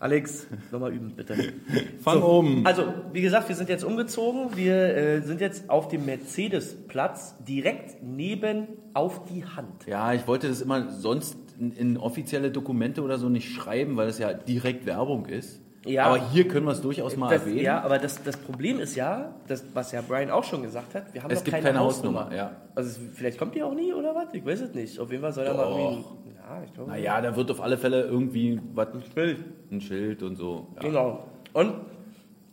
Alex, 0.00 0.46
nochmal 0.72 0.94
üben, 0.94 1.12
bitte. 1.14 1.36
Fang 2.00 2.22
oben. 2.22 2.66
Also, 2.66 2.84
wie 3.12 3.20
gesagt, 3.20 3.50
wir 3.50 3.54
sind 3.54 3.68
jetzt 3.68 3.84
umgezogen. 3.84 4.56
Wir 4.56 4.74
äh, 4.96 5.20
sind 5.20 5.42
jetzt 5.42 5.68
auf 5.68 5.88
dem 5.88 6.06
Mercedes-Platz, 6.06 7.34
direkt 7.46 8.02
neben 8.02 8.66
auf 8.94 9.26
die 9.26 9.44
Hand. 9.44 9.86
Ja, 9.86 10.14
ich 10.14 10.26
wollte 10.26 10.48
das 10.48 10.62
immer 10.62 10.88
sonst 10.90 11.36
in, 11.58 11.72
in 11.72 11.96
offizielle 11.98 12.50
Dokumente 12.50 13.02
oder 13.02 13.18
so 13.18 13.28
nicht 13.28 13.52
schreiben, 13.52 13.98
weil 13.98 14.08
es 14.08 14.18
ja 14.18 14.32
direkt 14.32 14.86
Werbung 14.86 15.26
ist. 15.26 15.60
Ja. 15.84 16.04
Aber 16.04 16.30
hier 16.30 16.48
können 16.48 16.64
wir 16.64 16.72
es 16.72 16.80
durchaus 16.80 17.16
mal 17.16 17.30
Das, 17.30 17.42
erwähnen. 17.42 17.64
ja, 17.64 17.82
aber 17.82 17.98
das, 17.98 18.22
das 18.22 18.38
Problem 18.38 18.80
ist 18.80 18.96
ja, 18.96 19.34
das, 19.48 19.64
was 19.74 19.92
ja 19.92 20.00
Brian 20.00 20.30
auch 20.30 20.44
schon 20.44 20.62
gesagt 20.62 20.94
hat, 20.94 21.12
wir 21.12 21.22
haben 21.22 21.30
Es 21.30 21.44
gibt 21.44 21.54
keine, 21.54 21.66
keine 21.68 21.80
Hausnummer. 21.80 22.24
Hausnummer, 22.24 22.36
ja. 22.36 22.56
Also 22.74 22.90
es, 22.90 23.00
vielleicht 23.14 23.38
kommt 23.38 23.54
die 23.54 23.62
auch 23.62 23.74
nie 23.74 23.92
oder 23.92 24.14
was? 24.14 24.32
Ich 24.32 24.44
weiß 24.44 24.60
es 24.60 24.74
nicht. 24.74 24.98
Auf 24.98 25.10
jeden 25.10 25.22
Fall 25.22 25.32
soll 25.32 25.44
er 25.44 25.54
mal 25.54 25.66
irgendwie. 25.70 26.04
Ja, 26.50 26.62
ich 26.64 26.72
glaube. 26.72 26.90
Naja, 26.90 27.20
da 27.20 27.36
wird 27.36 27.50
auf 27.50 27.60
alle 27.60 27.78
Fälle 27.78 28.02
irgendwie 28.02 28.60
was, 28.74 28.88
Bild. 29.14 29.44
ein 29.70 29.80
Schild 29.80 30.22
und 30.22 30.34
so. 30.36 30.66
Ja. 30.76 30.82
Genau. 30.82 31.24
Und 31.52 31.74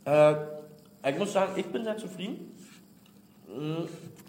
äh, 0.06 0.36
ich 1.10 1.18
muss 1.18 1.34
sagen, 1.34 1.54
ich 1.56 1.66
bin 1.66 1.84
sehr 1.84 1.98
zufrieden 1.98 2.52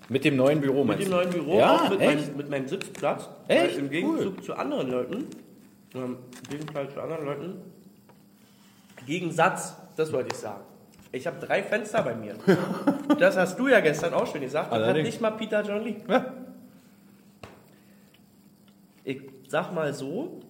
Mit 0.09 0.25
dem 0.25 0.37
neuen 0.37 0.61
Büro, 0.61 0.85
mit 0.85 0.99
meinst 0.99 1.05
dem 1.05 1.11
du? 1.11 1.17
neuen 1.17 1.31
Büro, 1.31 1.59
Ja, 1.59 1.77
auch 1.77 1.91
mit, 1.91 1.99
meinem, 1.99 2.37
mit 2.37 2.49
meinem 2.51 2.69
Sitzplatz. 2.69 3.29
Echt? 3.49 3.77
Im 3.79 3.91
Gegenzug 3.91 4.43
zu 4.43 4.55
anderen 4.55 4.91
Leuten, 4.91 5.27
ähm, 5.95 6.17
im 6.45 6.59
Gegensatz 6.59 6.95
zu 6.95 7.01
anderen 7.03 7.25
Leuten, 7.27 7.55
Gegensatz, 9.07 9.77
das 9.97 10.13
wollte 10.13 10.29
ich 10.33 10.39
sagen. 10.39 10.63
Ich 11.13 11.27
habe 11.27 11.39
drei 11.45 11.63
Fenster 11.63 12.03
bei 12.03 12.15
mir. 12.15 12.35
Das 13.19 13.37
hast 13.39 13.59
du 13.59 13.69
ja 13.69 13.81
gestern 13.81 14.13
auch 14.13 14.27
schon 14.27 14.43
gesagt. 14.43 14.71
Das 14.71 14.87
hat 14.87 14.97
nicht 14.97 15.21
mal 15.21 15.31
Peter 15.31 15.63
John 15.63 15.83
Lee. 15.83 15.97
Ja. 16.07 16.27
Ich 19.03 19.23
sag 19.49 19.73
mal 19.75 19.93
so, 19.93 20.41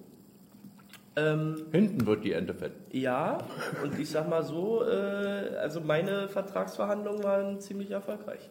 ähm, 1.17 1.65
Hinten 1.73 2.07
wird 2.07 2.25
die 2.25 2.33
Ente 2.33 2.55
fett. 2.55 2.73
ja, 2.93 3.39
und 3.83 3.99
ich 3.99 4.09
sag 4.11 4.29
mal 4.29 4.43
so, 4.45 4.85
äh, 4.85 5.57
also 5.61 5.81
meine 5.81 6.29
Vertragsverhandlungen 6.29 7.25
waren 7.25 7.61
ziemlich 7.61 7.91
erfolgreich. 7.91 8.49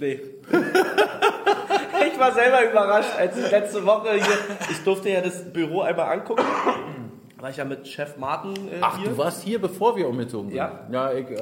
Nee. 0.00 0.20
ich 2.12 2.18
war 2.18 2.32
selber 2.32 2.68
überrascht, 2.68 3.10
als 3.16 3.36
ich 3.38 3.48
letzte 3.50 3.84
Woche 3.86 4.14
hier, 4.14 4.38
ich 4.70 4.82
durfte 4.82 5.10
ja 5.10 5.20
das 5.20 5.52
Büro 5.52 5.82
einmal 5.82 6.18
angucken. 6.18 6.42
War 7.38 7.50
ich 7.50 7.56
ja 7.58 7.64
mit 7.64 7.86
Chef 7.86 8.16
Martin 8.16 8.54
äh, 8.68 8.78
Ach, 8.80 8.98
hier. 8.98 9.10
du 9.10 9.18
warst 9.18 9.42
hier, 9.44 9.60
bevor 9.60 9.94
wir 9.96 10.08
umgezogen 10.08 10.48
sind? 10.48 10.56
Ja. 10.56 10.80
Ja, 10.90 11.12
ich, 11.12 11.30
äh, 11.30 11.36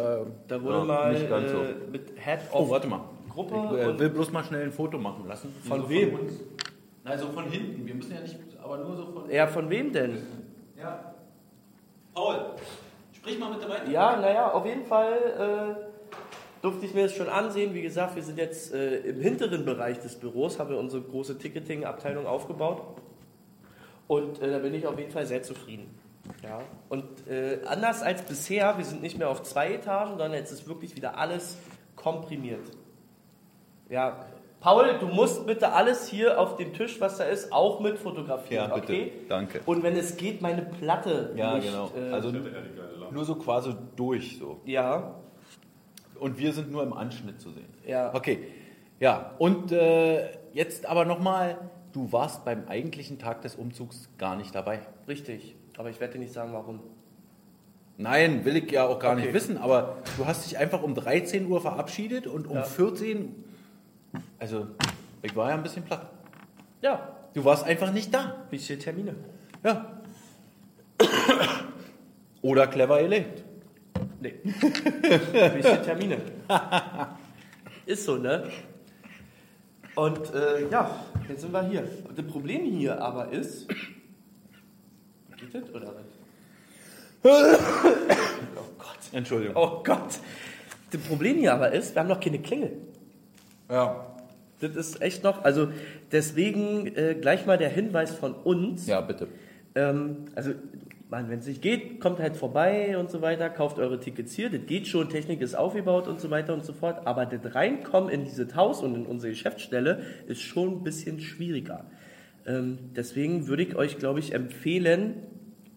Da 0.48 0.60
wurde 0.62 0.78
ja, 0.78 0.84
mal 0.84 1.12
Nicht 1.12 1.30
ganz 1.30 1.50
so. 1.50 1.58
äh, 1.58 1.74
mit 1.90 2.08
Head 2.18 2.40
Oh, 2.52 2.58
of 2.58 2.70
warte 2.70 2.88
mal. 2.88 3.00
Gruppe 3.30 3.54
Ich 3.80 3.86
äh, 3.86 3.98
will 3.98 4.10
bloß 4.10 4.32
mal 4.32 4.42
schnell 4.44 4.64
ein 4.64 4.72
Foto 4.72 4.98
machen 4.98 5.26
lassen. 5.28 5.54
Von 5.66 5.78
Nur 5.80 5.88
wem? 5.88 6.18
Uns. 7.02 7.10
Also 7.10 7.28
von 7.28 7.44
hinten. 7.50 7.86
Wir 7.86 7.94
müssen 7.94 8.14
ja 8.14 8.20
nicht, 8.20 8.38
aber 8.62 8.78
nur 8.78 8.96
so 8.96 9.06
von... 9.06 9.30
ja, 9.30 9.46
von 9.46 9.68
wem 9.70 9.92
denn? 9.92 10.26
Ja. 10.76 11.14
Paul, 12.14 12.56
sprich 13.12 13.38
mal 13.38 13.52
bitte 13.54 13.68
weiter. 13.68 13.90
Ja, 13.90 14.16
naja, 14.16 14.50
auf 14.50 14.66
jeden 14.66 14.84
Fall 14.84 15.76
äh, 15.78 16.62
durfte 16.62 16.86
ich 16.86 16.94
mir 16.94 17.04
das 17.04 17.14
schon 17.14 17.28
ansehen. 17.28 17.74
Wie 17.74 17.82
gesagt, 17.82 18.16
wir 18.16 18.22
sind 18.22 18.38
jetzt 18.38 18.72
äh, 18.74 18.98
im 18.98 19.20
hinteren 19.20 19.64
Bereich 19.64 19.98
des 20.00 20.16
Büros, 20.16 20.58
haben 20.58 20.70
wir 20.70 20.78
unsere 20.78 21.02
große 21.02 21.38
Ticketing-Abteilung 21.38 22.26
aufgebaut. 22.26 22.82
Und 24.08 24.42
äh, 24.42 24.50
da 24.50 24.58
bin 24.58 24.74
ich 24.74 24.86
auf 24.86 24.98
jeden 24.98 25.10
Fall 25.10 25.26
sehr 25.26 25.42
zufrieden. 25.42 25.88
Ja. 26.42 26.60
Und 26.88 27.26
äh, 27.26 27.60
anders 27.66 28.02
als 28.02 28.22
bisher, 28.22 28.76
wir 28.76 28.84
sind 28.84 29.00
nicht 29.02 29.18
mehr 29.18 29.28
auf 29.28 29.42
zwei 29.42 29.72
Etagen, 29.72 30.10
sondern 30.10 30.34
jetzt 30.34 30.52
ist 30.52 30.68
wirklich 30.68 30.94
wieder 30.94 31.16
alles 31.16 31.56
komprimiert. 31.96 32.60
Ja. 33.88 34.26
Paul, 34.62 34.96
du 35.00 35.06
musst 35.08 35.44
bitte 35.46 35.72
alles 35.72 36.06
hier 36.08 36.40
auf 36.40 36.56
dem 36.56 36.72
Tisch, 36.72 37.00
was 37.00 37.18
da 37.18 37.24
ist, 37.24 37.52
auch 37.52 37.80
mit 37.80 37.98
fotografieren, 37.98 38.68
Ja, 38.70 38.74
bitte. 38.76 38.92
okay? 38.92 39.12
Danke. 39.28 39.60
Und 39.66 39.82
wenn 39.82 39.96
es 39.96 40.16
geht, 40.16 40.40
meine 40.40 40.62
Platte 40.62 41.32
Ja, 41.36 41.56
nicht, 41.56 41.66
genau. 41.66 41.90
Äh, 41.96 42.12
Also 42.12 42.32
nur 43.10 43.24
so 43.24 43.34
quasi 43.34 43.74
durch 43.96 44.38
so. 44.38 44.60
ja, 44.64 45.16
Und 46.20 46.38
wir 46.38 46.52
sind 46.52 46.70
nur 46.70 46.84
im 46.84 46.92
Anschnitt 46.92 47.40
zu 47.40 47.50
sehen. 47.50 47.66
ja. 47.86 48.14
Okay. 48.14 48.38
Ja, 49.00 49.32
und 49.38 49.72
äh, 49.72 50.28
jetzt 50.52 50.86
aber 50.86 51.04
nochmal, 51.04 51.58
du 51.92 52.12
warst 52.12 52.44
beim 52.44 52.68
eigentlichen 52.68 53.18
Tag 53.18 53.42
des 53.42 53.56
Umzugs 53.56 54.08
gar 54.16 54.36
nicht 54.36 54.54
dabei. 54.54 54.78
Richtig, 55.08 55.56
aber 55.76 55.90
ich 55.90 55.98
werde 55.98 56.12
dir 56.12 56.18
nicht 56.20 56.32
sagen, 56.32 56.52
warum. 56.52 56.78
Nein, 57.98 58.44
will 58.44 58.56
ich 58.56 58.70
ja 58.70 58.86
auch 58.86 59.00
gar 59.00 59.14
Okay. 59.14 59.22
nicht 59.22 59.34
wissen, 59.34 59.58
aber 59.58 59.96
du 60.16 60.24
hast 60.26 60.46
dich 60.48 60.56
einfach 60.56 60.84
um 60.84 60.94
13 60.94 61.46
Uhr 61.50 61.60
verabschiedet 61.60 62.28
und 62.28 62.46
um 62.46 62.58
Ja. 62.58 62.62
14 62.62 63.34
also 64.42 64.66
ich 65.22 65.36
war 65.36 65.50
ja 65.50 65.54
ein 65.54 65.62
bisschen 65.62 65.84
platt. 65.84 66.10
Ja, 66.82 67.16
Du 67.34 67.44
warst 67.44 67.64
einfach 67.64 67.92
nicht 67.92 68.12
da. 68.12 68.44
wichtige 68.50 68.78
Termine. 68.78 69.14
Ja. 69.64 70.02
Oder 72.42 72.66
clever 72.66 73.00
erlebt. 73.00 73.44
Nee. 74.20 74.34
wichtige 74.44 75.82
Termine. 75.82 76.18
Ist 77.86 78.04
so, 78.04 78.16
ne? 78.16 78.50
Und 79.94 80.34
äh, 80.34 80.68
ja, 80.68 81.04
jetzt 81.28 81.40
sind 81.42 81.52
wir 81.52 81.62
hier. 81.62 81.88
Und 82.08 82.18
das 82.18 82.26
Problem 82.26 82.64
hier 82.64 83.00
aber 83.00 83.30
ist. 83.30 83.68
Geht 83.68 85.54
das 85.54 85.74
oder 85.74 85.94
was? 85.94 86.04
Oh 88.56 88.74
Gott. 88.78 88.98
Entschuldigung. 89.12 89.56
Oh 89.56 89.82
Gott. 89.82 90.18
Das 90.90 91.00
Problem 91.02 91.38
hier 91.38 91.54
aber 91.54 91.70
ist, 91.72 91.94
wir 91.94 92.00
haben 92.00 92.08
noch 92.08 92.20
keine 92.20 92.40
Klingel. 92.40 92.72
Ja. 93.70 94.11
Das 94.62 94.76
ist 94.76 95.02
echt 95.02 95.24
noch, 95.24 95.44
also 95.44 95.68
deswegen 96.12 96.86
äh, 96.96 97.16
gleich 97.20 97.46
mal 97.46 97.58
der 97.58 97.68
Hinweis 97.68 98.14
von 98.14 98.34
uns. 98.34 98.86
Ja, 98.86 99.00
bitte. 99.00 99.28
Ähm, 99.74 100.26
also, 100.34 100.52
man, 101.10 101.28
wenn 101.28 101.40
es 101.40 101.46
nicht 101.46 101.60
geht, 101.60 102.00
kommt 102.00 102.20
halt 102.20 102.36
vorbei 102.36 102.96
und 102.96 103.10
so 103.10 103.20
weiter, 103.20 103.50
kauft 103.50 103.78
eure 103.78 104.00
Tickets 104.00 104.32
hier. 104.34 104.48
Das 104.48 104.60
geht 104.66 104.88
schon, 104.88 105.10
Technik 105.10 105.42
ist 105.42 105.54
aufgebaut 105.54 106.08
und 106.08 106.20
so 106.20 106.30
weiter 106.30 106.54
und 106.54 106.64
so 106.64 106.72
fort. 106.72 107.06
Aber 107.06 107.26
das 107.26 107.54
Reinkommen 107.54 108.08
in 108.08 108.24
dieses 108.24 108.54
Haus 108.56 108.82
und 108.82 108.94
in 108.94 109.06
unsere 109.06 109.32
Geschäftsstelle 109.32 110.02
ist 110.26 110.40
schon 110.40 110.78
ein 110.78 110.84
bisschen 110.84 111.20
schwieriger. 111.20 111.84
Ähm, 112.46 112.78
deswegen 112.96 113.46
würde 113.46 113.62
ich 113.62 113.76
euch, 113.76 113.98
glaube 113.98 114.20
ich, 114.20 114.34
empfehlen, 114.34 115.22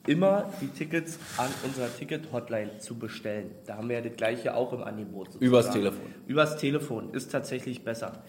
immer 0.08 0.52
die 0.62 0.68
Tickets 0.68 1.20
an 1.38 1.50
unserer 1.64 1.94
Ticket-Hotline 1.94 2.78
zu 2.80 2.98
bestellen. 2.98 3.52
Da 3.66 3.78
haben 3.78 3.90
wir 3.90 3.98
ja 3.98 4.02
das 4.02 4.16
gleiche 4.16 4.56
auch 4.56 4.72
im 4.74 4.84
Angebot. 4.84 5.34
sozusagen. 5.34 5.46
Übers 5.46 5.72
Telefon. 5.72 6.06
Übers 6.28 6.58
Telefon 6.58 7.14
ist 7.14 7.32
tatsächlich 7.32 7.84
besser. 7.84 8.24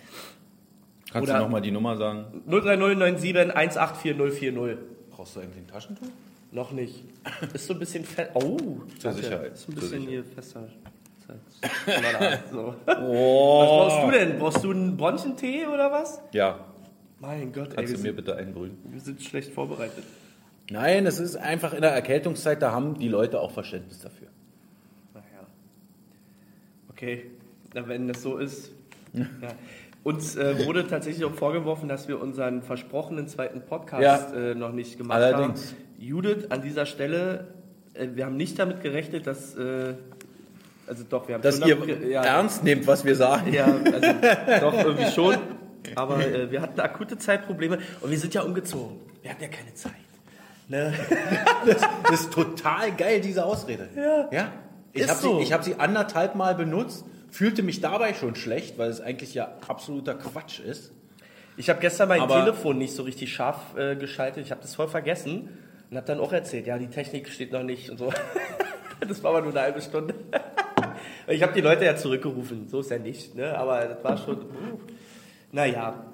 Kannst 1.13 1.29
Oder- 1.31 1.39
du 1.39 1.45
nochmal 1.45 1.61
die 1.61 1.71
Nummer 1.71 1.97
sagen? 1.97 2.43
03097 2.49 3.35
184040. 3.57 4.79
Brauchst 5.11 5.37
du 5.37 5.41
eigentlich 5.41 5.59
ein 5.59 5.67
Taschentuch? 5.69 6.07
Noch 6.53 6.73
nicht. 6.73 7.05
Ist 7.55 7.67
so 7.67 7.75
ein 7.75 7.79
bisschen 7.79 8.05
fest. 8.05 8.31
Oh, 8.35 8.41
Zur 8.57 8.81
danke. 9.03 9.23
Sicherheit. 9.23 9.53
Ist 9.55 9.69
ein 9.69 9.73
Zur 9.75 9.81
bisschen 9.83 10.03
hier 10.03 10.25
fester. 10.25 10.69
So. 12.53 12.75
Was 12.87 12.97
brauchst 12.97 14.05
du 14.07 14.11
denn? 14.13 14.39
Brauchst 14.39 14.65
du 14.65 14.71
einen 14.71 14.97
Bronchentee 14.97 15.67
oder 15.67 15.91
was? 15.91 16.21
Ja. 16.33 16.61
Mein 17.19 17.53
Gott, 17.53 17.71
ey, 17.71 17.77
Kannst 17.77 17.95
du 17.95 17.97
mir 17.99 18.03
sind, 18.05 18.17
bitte 18.17 18.37
einbrühen? 18.37 18.79
wir 18.85 19.01
sind 19.01 19.21
schlecht 19.23 19.53
vorbereitet. 19.53 20.05
Nein, 20.71 21.05
es 21.07 21.19
ist 21.19 21.37
einfach 21.37 21.73
in 21.73 21.81
der 21.83 21.91
Erkältungszeit, 21.93 22.63
da 22.63 22.71
haben 22.73 22.99
die 22.99 23.09
Leute 23.09 23.41
auch 23.41 23.51
Verständnis 23.51 23.99
dafür. 24.01 24.29
Naja. 25.15 25.25
Okay, 26.91 27.31
na, 27.75 27.89
wenn 27.89 28.07
das 28.09 28.23
so 28.23 28.39
ist. 28.39 28.71
Ja. 29.15 29.25
Uns 30.07 30.37
äh, 30.37 30.65
wurde 30.65 30.87
tatsächlich 30.87 31.25
auch 31.25 31.35
vorgeworfen, 31.35 31.89
dass 31.89 32.07
wir 32.07 32.21
unseren 32.23 32.63
versprochenen 32.63 33.27
zweiten 33.27 33.63
Podcast 33.63 34.33
Ja. 34.33 34.51
äh, 34.53 34.55
noch 34.55 34.71
nicht 34.71 34.99
gemacht 34.99 35.17
Allerdings. 35.17 35.73
haben. 35.73 35.77
Judith, 35.99 36.47
an 36.51 36.63
dieser 36.63 36.87
Stelle, 36.87 37.49
äh, 37.95 38.07
wir 38.15 38.25
haben 38.27 38.37
nicht 38.37 38.57
damit 38.57 38.83
gerechnet, 38.83 39.27
dass. 39.27 39.57
Äh, 39.57 39.95
also 40.87 41.03
doch, 41.11 41.27
wir 41.27 41.35
haben 41.35 41.43
Dass 41.43 41.59
ihr 41.59 42.09
ja, 42.09 42.23
ernst 42.23 42.63
nehmt, 42.63 42.87
was 42.87 43.05
wir 43.05 43.17
sagen. 43.17 43.53
Ja, 43.53 43.65
also 43.65 44.61
doch 44.61 44.75
irgendwie 44.75 45.11
schon. 45.11 45.39
Aber 45.97 46.25
äh, 46.25 46.53
wir 46.53 46.63
hatten 46.63 46.79
akute 46.79 47.19
Zeitprobleme 47.19 47.79
und 48.01 48.09
wir 48.09 48.19
sind 48.21 48.33
ja 48.33 48.43
umgezogen. 48.43 49.01
Wir 49.23 49.33
hatten 49.33 49.43
ja 49.43 49.49
keine 49.49 49.75
Zeit. 49.75 49.93
Ne? 50.69 50.95
Das 52.09 52.21
ist 52.21 52.33
total 52.33 52.93
geil, 52.93 53.21
diese 53.21 53.45
Ausrede. 53.45 53.89
Ja. 53.97 54.29
ja? 54.31 54.53
Ich 54.93 55.09
habe 55.09 55.19
so. 55.19 55.39
sie, 55.39 55.43
ich 55.43 55.53
hab 55.53 55.65
sie 55.65 55.81
anderthalb 55.81 56.37
Mal 56.37 56.55
benutzt, 56.55 57.05
fühlte 57.37 57.63
mich 57.63 57.83
dabei 57.83 58.15
schon 58.15 58.35
schlecht, 58.35 58.79
weil 58.79 58.89
es 58.89 59.03
eigentlich 59.03 59.35
ja 59.35 59.53
absoluter 59.69 60.15
Quatsch 60.15 60.59
ist. 60.59 60.93
Ich 61.59 61.69
habe 61.69 61.81
gestern 61.81 62.09
mein 62.09 62.23
Aber- 62.23 62.41
Telefon 62.41 62.79
nicht 62.79 62.95
so 62.95 63.03
richtig 63.03 63.33
scharf 63.33 63.77
äh, 63.77 63.95
geschaltet. 63.95 64.45
Ich 64.45 64.51
habe 64.51 64.63
das 64.63 64.75
voll 64.75 64.89
vergessen. 64.89 65.51
Und 65.91 65.97
hab 65.97 66.07
dann 66.07 66.19
auch 66.19 66.33
erzählt, 66.33 66.67
ja, 66.67 66.79
die 66.79 66.89
Technik 66.89 67.29
steht 67.29 67.53
noch 67.53 67.63
nicht 67.63 67.91
und 67.91 67.99
so. 67.99 68.13
Das 69.07 69.23
war 69.23 69.33
aber 69.33 69.43
nur 69.43 69.51
eine 69.51 69.61
halbe 69.61 69.83
Stunde. 69.83 70.15
Ich 71.29 71.43
habe 71.43 71.53
die 71.53 71.61
Leute 71.61 71.85
ja 71.85 71.97
zurückgerufen, 71.97 72.69
so 72.69 72.81
ist 72.81 72.91
ja 72.91 72.99
nicht, 72.99 73.35
ne? 73.35 73.57
aber 73.59 73.85
das 73.85 74.03
war 74.03 74.17
schon, 74.17 74.39
uh, 74.39 74.79
naja, 75.53 76.07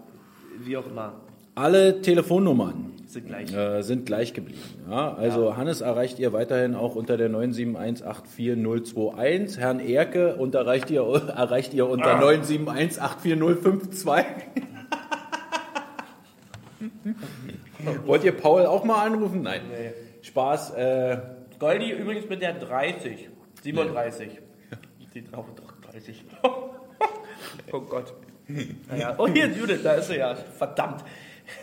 wie 0.59 0.77
auch 0.77 0.87
immer, 0.87 1.21
Alle 1.55 2.01
Telefonnummern 2.01 2.93
sind 3.12 3.27
gleich. 3.27 3.53
äh, 3.53 3.83
sind 3.83 4.07
gleich 4.07 4.33
geblieben. 4.35 4.61
Ja, 4.88 5.14
also 5.14 5.57
Hannes 5.57 5.81
erreicht 5.81 6.18
ihr 6.18 6.33
weiterhin 6.33 6.75
auch 6.75 6.94
unter 6.96 7.16
der 7.16 7.31
971840021. 7.31 9.59
Herrn 9.59 9.81
Erke 9.81 10.37
und 10.37 10.55
erreicht 10.55 10.90
ihr, 10.90 11.03
erreicht 11.03 11.75
ihr 11.75 11.88
unter 11.88 12.18
971840052. 12.20 14.25
Wollt 18.07 18.25
ihr 18.25 18.33
Paul 18.33 18.66
auch 18.66 18.85
mal 18.85 19.07
anrufen? 19.07 19.42
Nein. 19.42 19.62
Nee. 19.70 19.92
Spaß. 20.22 20.70
Äh, 20.75 21.18
Goldi 21.59 21.90
übrigens 21.90 22.29
mit 22.29 22.42
der 22.42 22.55
30, 22.55 23.29
37. 23.62 24.40
Die 25.14 25.25
drauf 25.25 25.46
doch 25.57 25.72
30. 25.90 26.25
oh 27.73 27.81
Gott. 27.81 28.12
Naja. 28.90 29.14
Oh, 29.18 29.29
hier, 29.29 29.49
Judith, 29.49 29.81
da 29.83 29.92
ist 29.95 30.09
sie 30.09 30.16
ja. 30.16 30.35
Verdammt. 30.35 31.05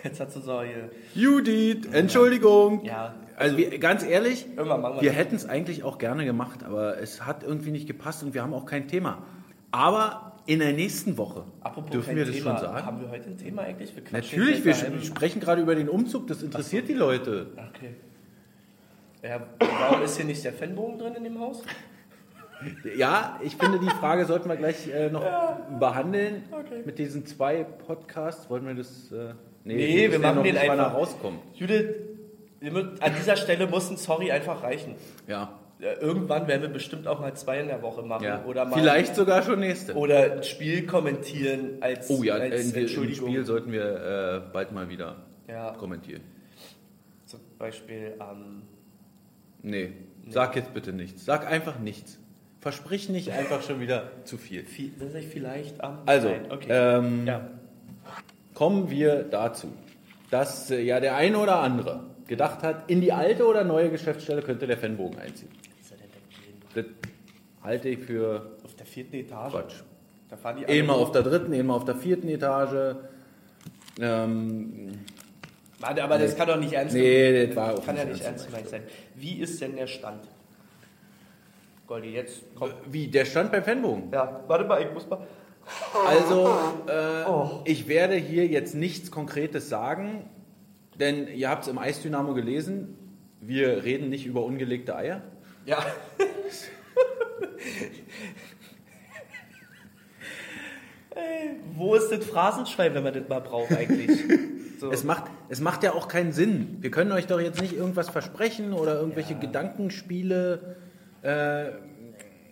Jetzt 0.03 0.19
hat 0.19 0.32
sie 0.32 0.41
so 0.41 0.62
hier. 0.62 0.89
Judith, 1.13 1.88
Entschuldigung. 1.91 2.84
Ja. 2.86 3.13
Also 3.38 3.58
wir, 3.58 3.77
ganz 3.79 4.03
ehrlich, 4.03 4.45
wir 4.55 4.65
wir 5.01 5.12
hätten 5.12 5.36
es 5.36 5.45
eigentlich 5.45 5.84
auch 5.84 5.97
gerne 5.97 6.25
gemacht, 6.25 6.63
aber 6.63 6.99
es 6.99 7.25
hat 7.25 7.43
irgendwie 7.43 7.71
nicht 7.71 7.88
gepasst 7.88 8.21
und 8.23 8.34
wir 8.34 8.41
haben 8.43 8.53
auch 8.53 8.65
kein 8.65 8.88
Thema. 8.88 9.23
Aber 9.71 10.34
in 10.45 10.60
der 10.60 10.73
nächsten 10.73 11.17
Woche 11.17 11.43
Apropos 11.62 11.91
dürfen 11.91 12.15
wir 12.15 12.25
das 12.25 12.36
Thema. 12.36 12.58
schon 12.58 12.67
sagen. 12.67 12.86
Haben 12.86 13.01
wir 13.01 13.10
heute 13.10 13.29
ein 13.29 13.38
Thema 13.38 13.62
eigentlich? 13.62 13.95
Wir 13.95 14.03
Natürlich, 14.12 14.65
wir 14.65 14.75
einem- 14.75 15.03
sprechen 15.03 15.39
gerade 15.39 15.62
über 15.62 15.75
den 15.75 15.88
Umzug, 15.89 16.27
das 16.27 16.41
interessiert 16.43 16.88
die 16.89 16.93
Leute. 16.95 17.47
Okay. 17.53 17.93
Ja, 19.21 19.41
warum 19.60 20.01
ist 20.01 20.15
hier 20.17 20.25
nicht 20.25 20.43
der 20.43 20.53
Fanbogen 20.53 20.97
drin 20.97 21.13
in 21.15 21.23
dem 21.23 21.39
Haus? 21.39 21.62
Ja, 22.98 23.39
ich 23.43 23.56
finde, 23.56 23.80
die 23.80 23.89
Frage 23.89 24.26
sollten 24.26 24.50
wir 24.50 24.56
gleich 24.58 24.88
äh, 24.88 25.10
noch 25.10 25.26
behandeln. 25.80 26.43
Mit 26.86 27.00
diesen 27.00 27.26
zwei 27.26 27.63
Podcasts 27.63 28.50
wollen 28.50 28.65
wir 28.67 28.76
das. 28.76 29.12
Äh, 29.12 29.34
Nee, 29.65 29.76
müssen 29.76 29.88
wir 29.98 30.12
ja 30.12 30.19
machen 30.19 30.36
noch 30.38 30.43
den 30.43 30.54
nicht, 30.56 30.69
einfach. 30.69 30.93
rauskommt. 30.93 31.39
Judith, 31.54 31.86
an 33.02 33.13
dieser 33.19 33.36
Stelle 33.36 33.67
muss 33.67 33.89
ein 33.91 33.98
Sorry 33.98 34.32
einfach 34.32 34.63
reichen. 34.63 34.95
Ja. 35.28 35.60
Ja, 35.80 35.93
Irgendwann 36.02 36.48
werden 36.48 36.62
wir 36.63 36.69
bestimmt 36.69 37.08
auch 37.08 37.19
mal 37.22 37.34
zwei 37.36 37.60
in 37.62 37.67
der 37.67 37.82
Woche 37.82 38.02
machen. 38.02 38.24
ja. 38.24 38.43
Oder 38.45 38.65
mal 38.65 38.78
Vielleicht 38.80 39.15
sogar 39.15 39.43
schon 39.43 39.60
nächste. 39.60 39.95
Oder 39.95 40.34
ein 40.34 40.43
Spiel 40.43 40.86
kommentieren 40.86 41.78
als, 41.82 42.10
oh 42.10 42.22
ja, 42.24 42.34
als 42.36 42.65
in, 42.69 42.74
im 42.76 42.82
Entschuldigung. 42.82 43.30
Spiel 43.30 43.45
sollten 43.45 43.72
wir 43.72 44.43
äh, 44.48 44.52
bald 44.52 44.72
mal 44.74 44.89
wieder 44.89 45.17
Ja. 45.48 45.72
kommentieren. 45.72 46.22
Zum 47.26 47.39
Beispiel 47.58 48.15
am. 48.19 48.63
Nee, 49.62 49.91
sag 50.30 50.56
jetzt 50.58 50.74
bitte 50.74 50.91
nichts. 50.93 51.24
Sag 51.26 51.48
einfach 51.50 51.80
nichts. 51.80 52.18
Versprich 52.62 53.08
nicht 53.10 53.32
einfach 53.32 53.62
schon 53.62 53.80
wieder 53.80 54.12
zu 54.26 54.38
viel. 54.38 54.65
viel, 54.65 54.91
das 55.00 55.13
ist 55.13 55.32
vielleicht 55.32 55.82
am. 55.82 56.00
Also, 56.06 56.30
okay. 56.50 56.67
ähm, 56.69 57.26
ja. 57.26 57.50
kommen 58.54 58.89
wir 58.89 59.24
dazu, 59.24 59.72
dass 60.30 60.69
äh, 60.69 60.82
ja 60.82 61.00
der 61.00 61.15
eine 61.15 61.38
oder 61.38 61.60
andere 61.60 62.04
gedacht 62.28 62.62
hat, 62.62 62.89
in 62.91 63.02
die 63.02 63.13
alte 63.13 63.45
oder 63.45 63.63
neue 63.63 63.89
Geschäftsstelle 63.89 64.41
könnte 64.41 64.67
der 64.67 64.78
Fanbogen 64.78 65.17
einziehen. 65.19 65.50
Das 66.76 66.86
halte 67.63 67.89
ich 67.89 68.00
für 68.00 68.58
Auf 68.63 68.76
der 68.76 68.86
vierten 68.86 69.15
Etage. 69.15 69.52
Quatsch. 69.52 69.84
Da 70.30 70.38
fahren 70.38 70.58
die 70.58 70.84
hoch. 70.88 71.02
auf 71.02 71.12
der 71.12 71.24
dritten, 71.24 71.54
ebenmal 71.54 71.78
auf 71.78 71.86
der 71.86 71.95
vierten 71.95 72.28
Etage. 72.28 72.98
Ähm, 74.00 74.91
Warte, 75.80 76.04
aber 76.04 76.19
das 76.19 76.36
kann 76.36 76.48
doch 76.48 76.60
nicht 76.60 76.74
ernst 76.74 76.93
Nee, 76.93 77.48
das 77.48 77.56
war 77.56 77.74
auch 77.74 77.86
kann 77.86 77.95
ja 77.95 78.04
nicht 78.04 78.15
nicht 78.15 78.26
ernst 78.26 78.45
ernst 78.45 78.48
gemeint 78.48 78.69
sein. 78.69 78.84
Wie 79.15 79.39
ist 79.39 79.62
denn 79.62 79.76
der 79.76 79.88
Stand? 79.88 80.28
Goldi, 81.89 82.10
jetzt 82.13 82.43
komm. 82.54 82.69
wie, 82.86 83.08
der 83.08 83.25
stand 83.25 83.52
beim 83.52 83.63
Fanbogen. 83.63 84.12
Ja, 84.13 84.43
warte 84.45 84.63
mal, 84.65 84.80
ich 84.80 84.93
muss 84.93 85.10
mal. 85.10 85.25
Also, 86.08 86.47
äh, 86.88 87.25
Oh. 87.28 87.62
ich 87.65 87.88
werde 87.88 88.13
hier 88.13 88.45
jetzt 88.45 88.75
nichts 88.75 89.10
Konkretes 89.10 89.69
sagen, 89.69 90.30
denn 90.99 91.28
ihr 91.28 91.49
habt 91.49 91.63
es 91.63 91.67
im 91.67 91.80
Eisdynamo 91.80 92.36
gelesen. 92.36 92.95
Wir 93.41 93.84
reden 93.84 94.10
nicht 94.10 94.28
über 94.28 94.43
ungelegte 94.45 94.95
Eier. 94.95 95.23
Ja. 95.65 95.84
Ey, 101.15 101.56
Wo 101.75 101.95
ist 101.95 102.12
das 102.12 102.23
Phrasenschwein, 102.25 102.93
wenn 102.93 103.04
man 103.04 103.13
das 103.13 103.28
mal 103.28 103.39
braucht 103.41 103.71
eigentlich? 103.71 104.12
So. 104.80 104.89
Es 104.93 105.04
macht, 105.04 105.25
es 105.49 105.60
macht 105.60 105.84
ja 105.84 105.91
auch 105.91 106.08
keinen 106.08 106.32
Sinn. 106.32 106.78
Wir 106.80 106.89
können 106.89 107.12
euch 107.12 107.28
doch 107.28 107.41
jetzt 107.41 107.60
nicht 107.62 107.73
irgendwas 107.75 108.08
versprechen 108.08 108.71
oder 108.71 108.95
irgendwelche 108.95 109.36
Gedankenspiele 109.36 110.78
äh, 111.21 111.71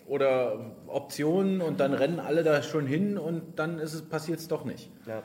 oder 0.07 0.71
Optionen 0.87 1.61
und 1.61 1.79
dann 1.79 1.93
rennen 1.93 2.19
alle 2.19 2.43
da 2.43 2.61
schon 2.63 2.85
hin 2.85 3.17
und 3.17 3.59
dann 3.59 3.79
ist 3.79 3.93
es 3.93 4.03
passiert 4.03 4.39
es 4.39 4.47
doch 4.47 4.65
nicht. 4.65 4.89
ja. 5.05 5.23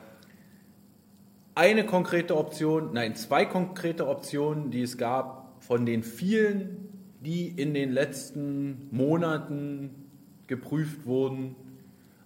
Eine 1.55 1.85
konkrete 1.85 2.35
Option, 2.35 2.93
nein, 2.93 3.15
zwei 3.15 3.45
konkrete 3.45 4.07
Optionen, 4.07 4.71
die 4.71 4.81
es 4.81 4.97
gab 4.97 5.61
von 5.61 5.85
den 5.85 6.01
vielen, 6.01 6.89
die 7.21 7.47
in 7.47 7.75
den 7.75 7.91
letzten 7.91 8.87
Monaten 8.89 10.09
geprüft 10.47 11.05
wurden, 11.05 11.55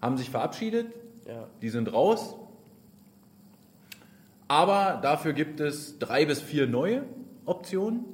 haben 0.01 0.17
sich 0.17 0.29
verabschiedet. 0.29 0.87
Ja. 1.27 1.47
Die 1.61 1.69
sind 1.69 1.91
raus. 1.91 2.35
Aber 4.47 4.99
dafür 5.01 5.33
gibt 5.33 5.59
es 5.59 5.99
drei 5.99 6.25
bis 6.25 6.41
vier 6.41 6.67
neue 6.67 7.03
Optionen. 7.45 8.05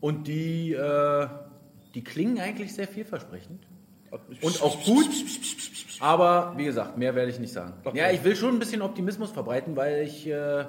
Und 0.00 0.26
die, 0.26 0.72
äh, 0.72 1.28
die 1.98 2.04
klingen 2.04 2.38
eigentlich 2.38 2.72
sehr 2.72 2.86
vielversprechend. 2.86 3.66
Und 4.40 4.62
auch 4.62 4.84
gut. 4.84 5.10
Aber 5.98 6.54
wie 6.56 6.64
gesagt, 6.64 6.96
mehr 6.96 7.16
werde 7.16 7.28
ich 7.28 7.40
nicht 7.40 7.52
sagen. 7.52 7.72
Okay. 7.82 7.98
Ja, 7.98 8.10
ich 8.12 8.22
will 8.22 8.36
schon 8.36 8.54
ein 8.54 8.60
bisschen 8.60 8.82
Optimismus 8.82 9.32
verbreiten, 9.32 9.74
weil 9.74 10.04
ich 10.04 10.24
äh, 10.28 10.64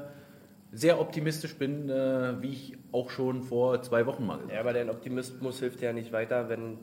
sehr 0.71 0.99
optimistisch 0.99 1.53
bin, 1.53 1.87
äh, 1.87 2.41
wie 2.41 2.49
ich 2.49 2.77
auch 2.91 3.11
schon 3.11 3.43
vor 3.43 3.79
zwei 3.83 4.07
Wochen 4.07 4.25
mal 4.25 4.37
gesagt 4.37 4.53
ja, 4.55 4.59
aber 4.59 4.73
dein 4.73 4.89
Optimismus 4.89 5.59
hilft 5.59 5.81
ja 5.81 5.93
nicht 5.93 6.11
weiter, 6.11 6.49
wenn 6.49 6.79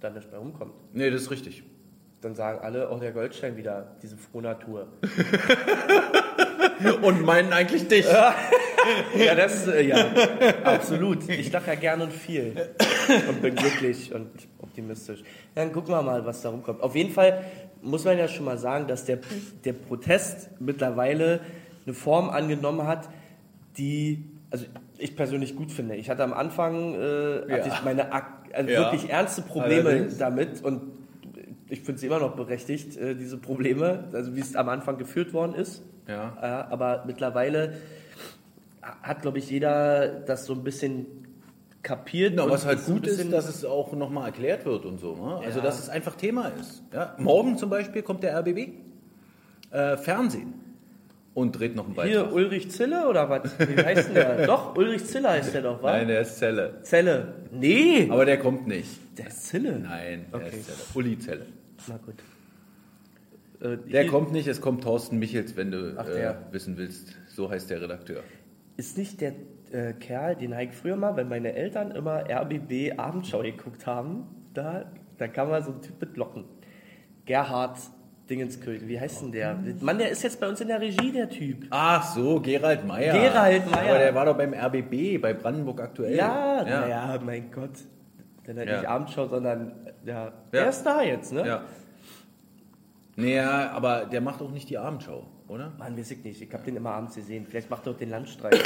da 0.00 0.08
nichts 0.08 0.30
mehr 0.30 0.40
rumkommt. 0.40 0.72
habe. 0.72 0.82
Nee, 0.94 1.10
das 1.10 1.20
ist 1.20 1.30
richtig. 1.30 1.62
Dann 2.22 2.34
sagen 2.34 2.60
alle, 2.60 2.90
oh, 2.90 2.98
der 2.98 3.12
Goldstein 3.12 3.58
wieder, 3.58 3.98
diese 4.00 4.16
Frohnatur. 4.16 4.88
Und 7.02 7.24
meinen 7.24 7.52
eigentlich 7.52 7.88
dich. 7.88 8.06
Ja, 9.14 9.34
das 9.34 9.66
äh, 9.68 9.82
ja, 9.88 10.06
absolut. 10.64 11.28
Ich 11.28 11.52
lache 11.52 11.66
ja 11.68 11.74
gern 11.74 12.00
und 12.00 12.12
viel 12.14 12.54
und 13.28 13.42
bin 13.42 13.54
glücklich 13.54 14.14
und 14.14 14.30
optimistisch. 14.58 15.22
Dann 15.54 15.70
gucken 15.70 15.92
wir 15.92 16.00
mal, 16.00 16.24
was 16.24 16.40
da 16.40 16.48
rumkommt. 16.48 16.82
Auf 16.82 16.96
jeden 16.96 17.12
Fall 17.12 17.44
muss 17.82 18.04
man 18.06 18.16
ja 18.16 18.26
schon 18.26 18.46
mal 18.46 18.56
sagen, 18.56 18.86
dass 18.86 19.04
der, 19.04 19.18
der 19.66 19.74
Protest 19.74 20.48
mittlerweile 20.60 21.40
eine 21.84 21.94
Form 21.94 22.30
angenommen 22.30 22.86
hat, 22.86 23.10
die 23.76 24.24
also 24.50 24.64
ich 24.96 25.14
persönlich 25.14 25.56
gut 25.56 25.70
finde. 25.72 25.96
Ich 25.96 26.08
hatte 26.08 26.24
am 26.24 26.32
Anfang 26.32 26.94
äh, 26.94 27.42
hatte 27.52 27.68
Ja. 27.68 27.74
ich 27.74 27.84
meine 27.84 28.10
also 28.12 28.70
Ja. 28.70 28.80
wirklich 28.80 29.10
ernste 29.10 29.42
Probleme 29.42 29.90
Allerdings. 29.90 30.16
damit 30.16 30.64
und 30.64 30.80
ich 31.68 31.82
finde 31.82 32.00
sie 32.00 32.06
immer 32.06 32.18
noch 32.18 32.34
berechtigt, 32.34 32.96
äh, 32.96 33.14
diese 33.14 33.36
Probleme, 33.36 34.04
also 34.14 34.34
wie 34.34 34.40
es 34.40 34.56
am 34.56 34.70
Anfang 34.70 34.96
geführt 34.96 35.34
worden 35.34 35.54
ist. 35.54 35.82
Ja. 36.10 36.36
Ja, 36.42 36.66
aber 36.70 37.04
mittlerweile 37.06 37.74
hat, 38.82 39.22
glaube 39.22 39.38
ich, 39.38 39.48
jeder 39.50 40.08
das 40.20 40.46
so 40.46 40.54
ein 40.54 40.64
bisschen 40.64 41.06
kapiert. 41.82 42.34
Na, 42.36 42.42
und 42.44 42.50
was 42.50 42.66
halt 42.66 42.84
gut 42.84 43.06
ist, 43.06 43.32
dass 43.32 43.48
es 43.48 43.64
auch 43.64 43.92
nochmal 43.92 44.26
erklärt 44.26 44.64
wird 44.66 44.84
und 44.84 44.98
so. 44.98 45.14
Ne? 45.16 45.36
Also, 45.44 45.58
Ja. 45.58 45.64
dass 45.64 45.78
es 45.78 45.88
einfach 45.88 46.14
Thema 46.16 46.48
ist. 46.60 46.82
Ja? 46.92 47.14
Morgen 47.18 47.56
zum 47.58 47.70
Beispiel 47.70 48.02
kommt 48.02 48.22
der 48.22 48.36
RBB 48.38 48.72
äh, 49.70 49.96
Fernsehen 49.96 50.54
und 51.32 51.52
dreht 51.52 51.76
noch 51.76 51.86
einen 51.86 51.94
Beitrag. 51.94 52.12
Hier, 52.26 52.32
Ulrich 52.32 52.70
Zille 52.70 53.06
oder 53.08 53.30
was? 53.30 53.42
Wie 53.58 53.76
heißt 53.82 54.08
denn 54.08 54.14
der? 54.14 54.46
doch, 54.48 54.76
Ulrich 54.76 55.04
Zille 55.06 55.28
heißt 55.30 55.54
der 55.54 55.62
doch, 55.62 55.82
was? 55.82 55.92
Nein, 55.92 56.08
der 56.08 56.20
ist 56.22 56.38
Zelle. 56.38 56.82
Zelle. 56.82 57.34
Nee, 57.52 58.08
Aber 58.10 58.24
der 58.24 58.38
kommt 58.38 58.66
nicht. 58.66 58.90
der 59.16 59.28
ist 59.28 59.46
Zille. 59.46 59.78
Nein, 59.78 60.26
der 60.32 60.40
Okay. 60.40 60.56
ist 60.56 60.66
Zelle. 60.66 60.78
Uli 60.94 61.18
Zelle. 61.18 61.46
Na 61.86 61.96
gut. 62.04 62.14
Äh, 63.60 63.76
Der 63.90 64.06
kommt 64.06 64.32
nicht, 64.32 64.46
es 64.48 64.60
kommt 64.60 64.82
Thorsten 64.84 65.18
Michels, 65.18 65.56
wenn 65.56 65.70
du 65.70 65.94
Ach, 65.98 66.06
äh, 66.08 66.14
der. 66.14 66.38
wissen 66.50 66.76
willst. 66.78 67.16
So 67.28 67.50
heißt 67.50 67.70
der 67.70 67.82
Redakteur. 67.82 68.22
Ist 68.76 68.96
nicht 68.96 69.20
der 69.20 69.32
äh, 69.72 69.92
Kerl, 69.92 70.36
den 70.36 70.52
ich 70.58 70.72
früher 70.72 70.96
mal, 70.96 71.16
wenn 71.16 71.28
meine 71.28 71.52
Eltern 71.54 71.90
immer 71.90 72.24
RBB 72.28 72.98
Abendschau 72.98 73.42
geguckt 73.42 73.86
haben, 73.86 74.24
da, 74.54 74.90
da 75.18 75.28
kam 75.28 75.48
mal 75.50 75.62
so 75.62 75.72
ein 75.72 75.82
Typ 75.82 76.00
mit 76.00 76.16
Locken. 76.16 76.44
Gerhard 77.26 77.78
Dingenskirchen, 78.28 78.86
wie 78.88 78.98
heißt 78.98 79.22
denn 79.22 79.32
der? 79.32 79.58
Mann, 79.80 79.98
der 79.98 80.10
ist 80.10 80.22
jetzt 80.22 80.38
bei 80.40 80.48
uns 80.48 80.60
in 80.60 80.68
der 80.68 80.80
Regie, 80.80 81.10
der 81.12 81.28
Typ. 81.28 81.66
Ach 81.70 82.14
so, 82.14 82.40
Gerald 82.40 82.86
Meyer. 82.86 83.12
Gerald 83.12 83.68
Meyer. 83.70 83.88
Aber 83.90 83.98
der 83.98 84.14
war 84.14 84.24
doch 84.24 84.36
beim 84.36 84.54
RBB, 84.54 85.20
bei 85.20 85.34
Brandenburg 85.34 85.80
aktuell. 85.80 86.14
Ja, 86.16 86.64
ja. 86.66 86.80
naja, 86.80 87.18
mein 87.24 87.50
Gott. 87.50 87.70
Dann 88.44 88.56
halt 88.56 88.68
Ja. 88.68 88.76
nicht 88.78 88.88
Abendschau, 88.88 89.26
sondern 89.26 89.72
ja, 90.06 90.26
Ja. 90.26 90.32
der 90.52 90.68
ist 90.68 90.82
da 90.84 91.02
jetzt, 91.02 91.32
ne? 91.32 91.44
ja. 91.46 91.62
Naja, 93.20 93.70
aber 93.72 94.06
der 94.06 94.20
macht 94.20 94.40
auch 94.42 94.50
nicht 94.50 94.68
die 94.70 94.78
Abendschau, 94.78 95.26
oder? 95.48 95.72
Mann, 95.78 95.96
weiß 95.98 96.10
ich 96.12 96.24
nicht. 96.24 96.40
Ich 96.42 96.52
habe 96.52 96.64
den 96.64 96.76
immer 96.76 96.90
abends 96.90 97.14
gesehen. 97.14 97.46
Vielleicht 97.48 97.70
macht 97.70 97.86
er 97.86 97.92
auch 97.92 97.96
den 97.96 98.10
Landstreich. 98.10 98.60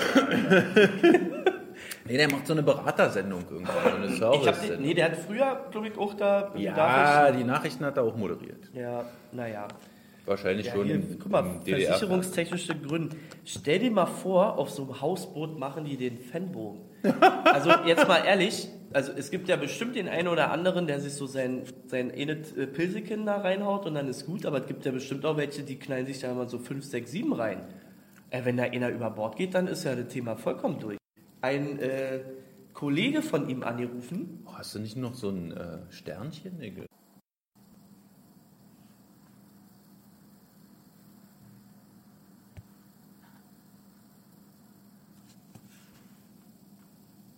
Nee, 2.07 2.17
der 2.17 2.31
macht 2.31 2.47
so 2.47 2.53
eine 2.53 2.63
Beratersendung 2.63 3.43
irgendwie. 3.51 4.17
So 4.17 4.31
eine 4.31 4.41
Ich 4.43 4.47
hab 4.47 4.55
den, 4.61 4.69
Service. 4.69 4.79
nee, 4.81 4.95
der 4.95 5.07
hat 5.07 5.17
früher, 5.17 5.67
glaube 5.71 5.89
ich, 5.89 5.99
auch 5.99 6.15
da 6.15 6.53
ja, 6.55 6.73
Nachrichten- 6.77 7.39
die 7.39 7.45
Nachrichten 7.45 7.85
hat 7.85 7.97
er 7.97 8.05
auch 8.05 8.17
moderiert. 8.17 8.71
Ja, 8.75 9.05
naja. 9.33 9.67
Wahrscheinlich 10.27 10.67
Ja, 10.67 10.73
schon 10.75 10.87
hier, 10.87 11.03
guck 11.21 11.31
mal, 11.33 11.43
DDR. 11.67 11.89
versicherungstechnische 11.91 12.75
Gründe. 12.79 13.17
Stell 13.45 13.81
dir 13.81 13.91
mal 13.91 14.07
vor, 14.07 14.57
auf 14.59 14.71
so 14.71 14.85
einem 14.85 15.01
Hausboot 15.01 15.59
machen 15.59 15.85
die 15.85 15.97
den 15.97 16.19
Fanbogen. 16.19 16.81
Also 17.45 17.71
jetzt 17.87 18.07
mal 18.09 18.25
ehrlich, 18.25 18.69
also 18.95 19.13
es 19.13 19.31
gibt 19.31 19.49
ja 19.49 19.57
bestimmt 19.57 19.97
den 19.97 20.09
einen 20.09 20.29
oder 20.29 20.51
anderen, 20.51 20.87
der 20.87 21.01
sich 21.01 21.15
so 21.15 21.27
sein, 21.27 21.63
sein 21.87 22.11
Enet 22.11 22.57
äh, 22.57 22.67
Pilsekin 22.67 23.27
da 23.27 23.39
reinhaut 23.39 23.87
und 23.87 23.95
dann 23.95 24.09
ist 24.09 24.25
gut, 24.25 24.47
aber 24.47 24.61
es 24.61 24.67
gibt 24.67 24.85
ja 24.85 24.93
bestimmt 24.93 25.27
auch 25.27 25.37
welche, 25.37 25.63
die 25.63 25.79
knallen 25.79 26.07
sich 26.07 26.21
da 26.21 26.31
immer 26.31 26.49
so 26.49 26.59
5, 26.59 26.85
6, 26.85 27.11
7 27.11 27.33
rein. 27.33 27.63
Äh, 28.31 28.45
wenn 28.45 28.57
da 28.57 28.65
einer 28.65 28.91
über 28.91 29.11
Bord 29.11 29.37
geht, 29.37 29.55
dann 29.55 29.67
ist 29.67 29.85
ja 29.85 29.97
das 29.97 30.09
Thema 30.09 30.37
vollkommen 30.37 30.79
durch. 30.79 30.99
Ein 31.41 31.79
äh, 31.81 32.21
Kollege 32.73 33.23
von 33.23 33.49
ihm 33.49 33.63
angerufen, 33.65 34.45
Oh, 34.47 34.55
hast 34.55 34.75
du 34.75 34.79
nicht 34.79 34.97
noch 34.97 35.15
so 35.15 35.29
ein 35.29 35.53
äh, 35.53 35.79
Sternchen? 35.91 36.61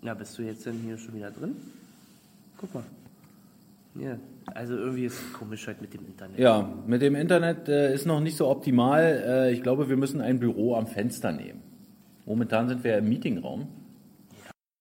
Na, 0.07 0.15
bist 0.15 0.39
du 0.39 0.43
jetzt 0.43 0.65
denn 0.65 0.79
hier 0.85 0.97
schon 0.99 1.17
wieder 1.17 1.33
drin? 1.33 1.57
Guck 2.59 2.73
mal. 2.73 2.85
Ja, 3.97 4.17
also 4.55 4.77
irgendwie 4.77 5.07
ist 5.07 5.15
es 5.15 5.33
komisch 5.33 5.67
halt 5.67 5.81
mit 5.81 5.95
dem 5.95 6.07
Internet. 6.07 6.39
Ja, 6.39 6.73
mit 6.87 7.03
dem 7.03 7.17
Internet 7.17 7.69
äh, 7.69 7.93
ist 7.93 8.07
noch 8.07 8.21
nicht 8.21 8.37
so 8.37 8.47
optimal. 8.47 9.03
Äh, 9.03 9.53
ich 9.53 9.65
glaube, 9.65 9.89
wir 9.89 9.97
müssen 9.97 10.21
ein 10.21 10.39
Büro 10.39 10.77
am 10.77 10.87
Fenster 10.87 11.33
nehmen. 11.33 11.61
Momentan 12.25 12.69
sind 12.69 12.85
wir 12.85 12.93
ja 12.93 12.99
im 12.99 13.09
Meetingraum. 13.09 13.67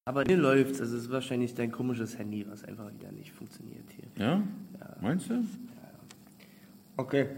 Aber 0.08 0.22
hier 0.28 0.38
läuft's. 0.38 0.80
Also 0.80 0.96
es 0.96 1.06
ist 1.06 1.12
wahrscheinlich 1.12 1.56
dein 1.56 1.72
komisches 1.72 2.20
Handy, 2.20 2.46
was 2.48 2.64
einfach 2.64 2.94
wieder 2.94 3.12
nicht 3.12 3.32
funktioniert 3.32 3.86
hier. 3.96 4.24
Ja? 4.24 4.44
Meinst 5.02 5.28
du? 5.32 5.44
Okay. 6.98 7.30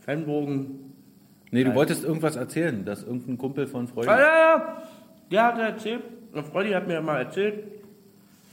Fanbogen. 0.00 0.94
Nee, 1.50 1.62
du 1.62 1.74
wolltest 1.74 2.04
irgendwas 2.04 2.36
erzählen, 2.36 2.86
dass 2.86 3.02
irgendein 3.02 3.36
Kumpel 3.36 3.66
von 3.66 3.86
Freude. 3.86 4.10
Ah, 4.10 4.18
ja, 4.18 4.56
ja. 4.56 4.82
Der 5.30 5.44
hat 5.44 5.58
erzählt. 5.58 6.02
Eine 6.32 6.42
Freundin 6.42 6.74
hat 6.74 6.86
mir 6.86 7.00
mal 7.00 7.18
erzählt, 7.22 7.64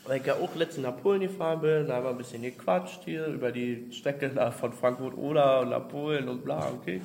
weil 0.05 0.19
ich 0.19 0.25
ja 0.25 0.35
auch 0.35 0.55
letztens 0.55 0.85
nach 0.85 0.97
Polen 0.97 1.21
gefahren 1.21 1.61
bin. 1.61 1.87
Da 1.87 1.95
haben 1.95 2.03
wir 2.05 2.09
ein 2.11 2.17
bisschen 2.17 2.41
gequatscht 2.41 3.03
hier 3.05 3.25
über 3.27 3.51
die 3.51 3.87
Strecke 3.91 4.29
von 4.59 4.73
Frankfurt 4.73 5.17
oder 5.17 5.65
nach 5.65 5.87
Polen 5.87 6.29
und 6.29 6.43
bla, 6.43 6.69
okay. 6.71 7.01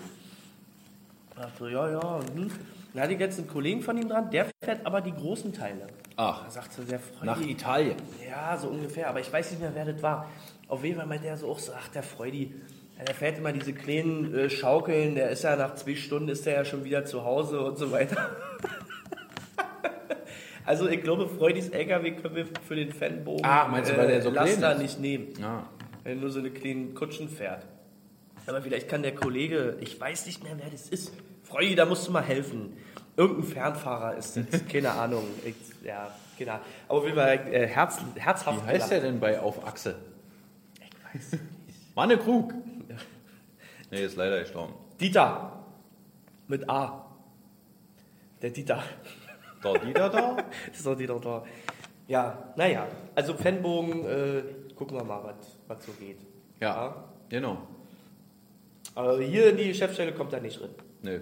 Ich 1.31 1.37
dachte 1.37 1.53
so, 1.59 1.69
ja, 1.69 1.91
ja. 1.91 2.21
Hm. 2.35 2.51
Dann 2.95 3.03
hatte 3.03 3.13
ich 3.15 3.21
jetzt 3.21 3.39
einen 3.39 3.49
Kollegen 3.49 3.83
von 3.83 3.97
ihm 3.99 4.09
dran, 4.09 4.31
der 4.31 4.47
fährt 4.65 4.85
aber 4.87 5.03
die 5.03 5.13
großen 5.13 5.53
Teile. 5.53 5.87
Ach, 6.17 6.45
Da 6.45 6.51
sagte 6.51 6.83
der 6.83 6.99
Freund. 6.99 7.25
nach 7.25 7.41
Italien. 7.41 7.97
Ja, 8.27 8.57
so 8.57 8.69
ungefähr, 8.69 9.11
aber 9.11 9.21
ich 9.21 9.31
weiß 9.31 9.51
nicht 9.51 9.61
mehr, 9.61 9.73
wer 9.75 9.85
das 9.85 10.03
war. 10.03 10.31
Auf 10.69 10.83
jeden 10.83 10.97
Fall 10.97 11.07
meinte 11.07 11.27
er 11.27 11.37
so 11.37 11.49
auch 11.51 11.59
so, 11.59 11.73
ach, 11.77 11.89
der 11.89 12.03
Freudi, 12.03 12.55
ja, 12.99 13.05
der 13.05 13.15
fährt 13.15 13.37
immer 13.37 13.53
diese 13.53 13.75
kleinen 13.75 14.35
äh, 14.35 14.49
Schaukeln, 14.49 15.15
der 15.15 15.29
ist 15.29 15.45
ja 15.45 15.57
nach 15.57 15.75
zwei 15.75 15.95
Stunden 15.95 16.31
ist 16.31 16.47
der 16.47 16.55
ja 16.55 16.65
schon 16.65 16.85
wieder 16.85 17.05
zu 17.05 17.23
Hause 17.25 17.61
und 17.61 17.77
so 17.77 17.93
weiter. 17.93 18.31
also 20.67 20.89
ich 20.89 21.03
glaube, 21.03 21.29
Freudis 21.29 21.69
LKW 21.71 22.13
können 22.13 22.35
wir 22.37 22.47
für 22.67 22.77
den 22.77 22.93
Fanbogen 22.93 23.45
Ah, 23.45 23.69
meinst 23.69 23.91
du, 23.91 23.97
weil 23.97 24.09
der 24.09 24.21
so 24.23 24.31
klein 24.31 24.47
Laster 24.47 24.73
ist? 24.75 24.83
nicht 24.83 25.01
nehmen, 25.01 25.29
Ja. 25.41 25.67
weil 26.05 26.13
er 26.15 26.19
nur 26.21 26.31
so 26.31 26.41
eine 26.41 26.51
kleinen 26.51 26.95
Kutschen 26.95 27.29
fährt. 27.29 27.65
Aber 28.47 28.61
vielleicht 28.63 28.89
kann 28.89 29.03
der 29.03 29.15
Kollege, 29.15 29.77
ich 29.81 29.99
weiß 30.01 30.27
nicht 30.27 30.45
mehr, 30.45 30.53
wer 30.61 30.71
das 30.71 30.89
ist. 30.89 31.13
Freudi, 31.43 31.75
da 31.75 31.85
musst 31.87 32.07
du 32.07 32.13
mal 32.13 32.23
helfen. 32.23 32.77
Irgendein 33.17 33.45
Fernfahrer 33.45 34.17
ist 34.17 34.37
das, 34.37 34.67
keine 34.73 34.91
Ahnung. 34.93 35.25
Ich, 35.45 35.55
ja, 35.85 36.11
genau. 36.39 36.59
Aber 36.89 36.99
auf 36.99 37.05
jeden 37.05 37.17
Fall 37.17 37.41
äh, 37.51 37.67
herz, 37.67 37.99
herzhaft. 38.17 38.63
Wie 38.65 38.69
heißt 38.69 38.91
der 38.91 39.01
denn 39.01 39.19
bei 39.21 39.41
Auf 39.41 39.67
Achse? 39.67 39.97
Ich 40.81 41.15
weiß 41.15 41.33
nicht. 41.33 41.45
Manne 41.97 42.19
Krug. 42.19 42.53
Nee, 43.91 44.05
ist 44.05 44.17
leider 44.17 44.41
gestorben. 44.41 44.75
Dieter. 45.01 45.53
Mit 46.49 46.69
A. 46.69 47.07
Der 48.43 48.51
Dieter. 48.51 48.83
Da, 49.63 49.73
die 49.79 49.93
da, 49.93 50.09
da? 50.09 50.37
ist 50.73 50.85
doch 50.87 50.97
Dieter 50.97 51.19
da. 51.21 51.45
Ja, 52.09 52.53
naja. 52.57 52.87
Also 53.15 53.35
Fanbogen, 53.35 54.05
äh, 54.07 54.43
gucken 54.75 54.97
wir 54.97 55.05
mal, 55.05 55.23
was- 55.25 55.59
was 55.67 55.85
so 55.87 55.93
geht. 55.93 56.19
Ja, 56.61 57.05
genau. 57.29 57.59
Aber 58.95 59.21
hier 59.21 59.51
in 59.51 59.57
die 59.57 59.69
Geschäftsstelle 59.69 60.13
kommt 60.13 60.33
er 60.33 60.41
nicht 60.41 60.59
drin. 60.61 60.71
Nö. 61.03 61.21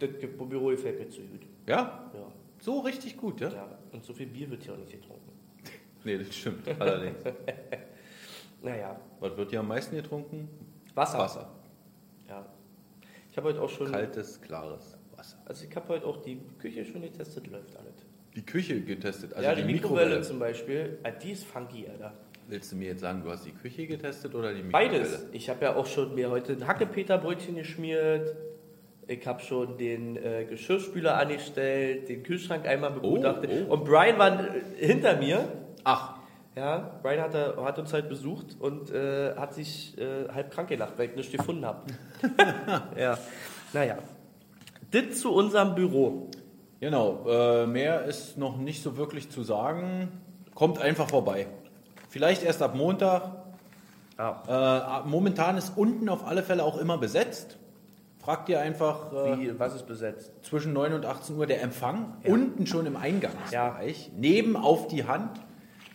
Das 0.00 0.10
Büro 0.48 0.66
gefällt 0.68 0.98
mir 0.98 1.08
zu 1.08 1.20
gut. 1.22 1.42
Ja? 1.66 2.10
Ja. 2.14 2.26
So 2.60 2.80
richtig 2.80 3.16
gut, 3.16 3.40
ja? 3.40 3.48
ja. 3.50 3.68
Und 3.92 4.04
so 4.04 4.12
viel 4.12 4.26
Bier 4.26 4.50
wird 4.50 4.62
hier 4.64 4.72
auch 4.72 4.78
nicht 4.78 4.92
getrunken. 4.92 5.30
Nee, 6.04 6.18
das 6.18 6.34
stimmt. 6.34 6.66
Allerdings. 6.80 7.18
Naja. 8.62 8.98
Was 9.20 9.36
wird 9.36 9.50
hier 9.50 9.60
am 9.60 9.68
meisten 9.68 9.96
getrunken? 9.96 10.48
Wasser. 10.94 11.18
Wasser. 11.18 11.48
Ja. 12.28 12.46
Ich 13.30 13.36
habe 13.36 13.48
heute 13.48 13.60
auch 13.62 13.68
schon. 13.68 13.90
Kaltes, 13.90 14.40
klares 14.40 14.96
Wasser. 15.22 15.36
Also 15.46 15.64
ich 15.68 15.76
habe 15.76 15.88
heute 15.88 16.06
auch 16.06 16.20
die 16.22 16.40
Küche 16.58 16.84
schon 16.84 17.02
getestet, 17.02 17.46
läuft 17.46 17.76
alles. 17.76 17.94
Die 18.34 18.42
Küche 18.44 18.80
getestet, 18.80 19.32
also 19.34 19.46
ja, 19.48 19.54
die, 19.54 19.62
die 19.62 19.72
Mikrowelle. 19.72 20.06
Mikrowelle 20.06 20.22
zum 20.22 20.38
Beispiel, 20.38 20.98
ah, 21.04 21.10
die 21.10 21.30
ist 21.32 21.44
funky, 21.44 21.86
Alter. 21.88 22.12
Willst 22.48 22.72
du 22.72 22.76
mir 22.76 22.88
jetzt 22.88 23.00
sagen, 23.00 23.22
du 23.22 23.30
hast 23.30 23.46
die 23.46 23.52
Küche 23.52 23.86
getestet 23.86 24.34
oder 24.34 24.52
die 24.52 24.62
Mikrowelle? 24.62 24.90
Beides. 25.00 25.26
Ich 25.32 25.48
habe 25.48 25.64
ja 25.64 25.76
auch 25.76 25.86
schon 25.86 26.14
mir 26.14 26.28
heute 26.30 26.52
ein 26.54 26.66
Hackepeterbrötchen 26.66 27.54
geschmiert. 27.54 28.34
Ich 29.06 29.24
habe 29.26 29.40
schon 29.40 29.78
den 29.78 30.16
äh, 30.16 30.44
Geschirrspüler 30.48 31.16
angestellt, 31.18 32.08
den 32.08 32.22
Kühlschrank 32.22 32.66
einmal 32.66 32.90
begutachtet. 32.92 33.50
oh. 33.68 33.74
Und 33.74 33.84
Brian 33.84 34.18
war 34.18 34.40
äh, 34.40 34.86
hinter 34.86 35.16
mir. 35.18 35.44
Ach, 35.84 36.16
Ja, 36.56 36.98
Brian 37.02 37.20
hat, 37.20 37.34
da- 37.34 37.62
hat 37.64 37.78
uns 37.78 37.92
halt 37.92 38.08
besucht 38.08 38.56
und 38.60 38.90
äh, 38.90 39.34
hat 39.36 39.54
sich 39.54 39.96
äh, 39.98 40.28
halb 40.32 40.50
krank 40.50 40.68
gelacht, 40.68 40.94
weil 40.98 41.08
ich 41.10 41.16
nichts 41.16 41.32
gefunden 41.36 41.64
habe. 41.66 41.82
ja, 42.98 43.18
naja. 43.72 43.98
Das 44.92 45.18
zu 45.20 45.32
unserem 45.32 45.74
Büro. 45.74 46.28
genau. 46.80 47.24
Äh, 47.28 47.66
mehr 47.66 48.04
ist 48.04 48.38
noch 48.38 48.56
nicht 48.56 48.82
so 48.82 48.96
wirklich 48.96 49.30
zu 49.30 49.42
sagen. 49.42 50.08
Kommt 50.54 50.80
einfach 50.80 51.08
vorbei. 51.08 51.46
Vielleicht 52.08 52.42
erst 52.44 52.62
ab 52.62 52.74
Montag. 52.74 53.30
Ah. 54.18 55.00
Äh, 55.04 55.08
momentan 55.08 55.56
ist 55.56 55.72
unten 55.76 56.08
auf 56.08 56.26
alle 56.26 56.42
Fälle 56.42 56.62
auch 56.64 56.76
immer 56.78 56.98
besetzt. 56.98 57.56
Fragt 58.18 58.48
ihr 58.50 58.60
einfach 58.60 59.12
äh, 59.12 59.38
Wie, 59.40 59.58
was 59.58 59.74
ist 59.74 59.86
besetzt? 59.86 60.30
zwischen 60.42 60.72
9 60.74 60.92
und 60.92 61.06
18 61.06 61.36
Uhr 61.36 61.46
der 61.46 61.62
Empfang. 61.62 62.14
Unten 62.24 62.66
schon 62.66 62.86
im 62.86 62.96
Eingangsbereich. 62.96 64.12
Neben 64.16 64.56
auf 64.56 64.86
die 64.88 65.04
Hand. 65.04 65.40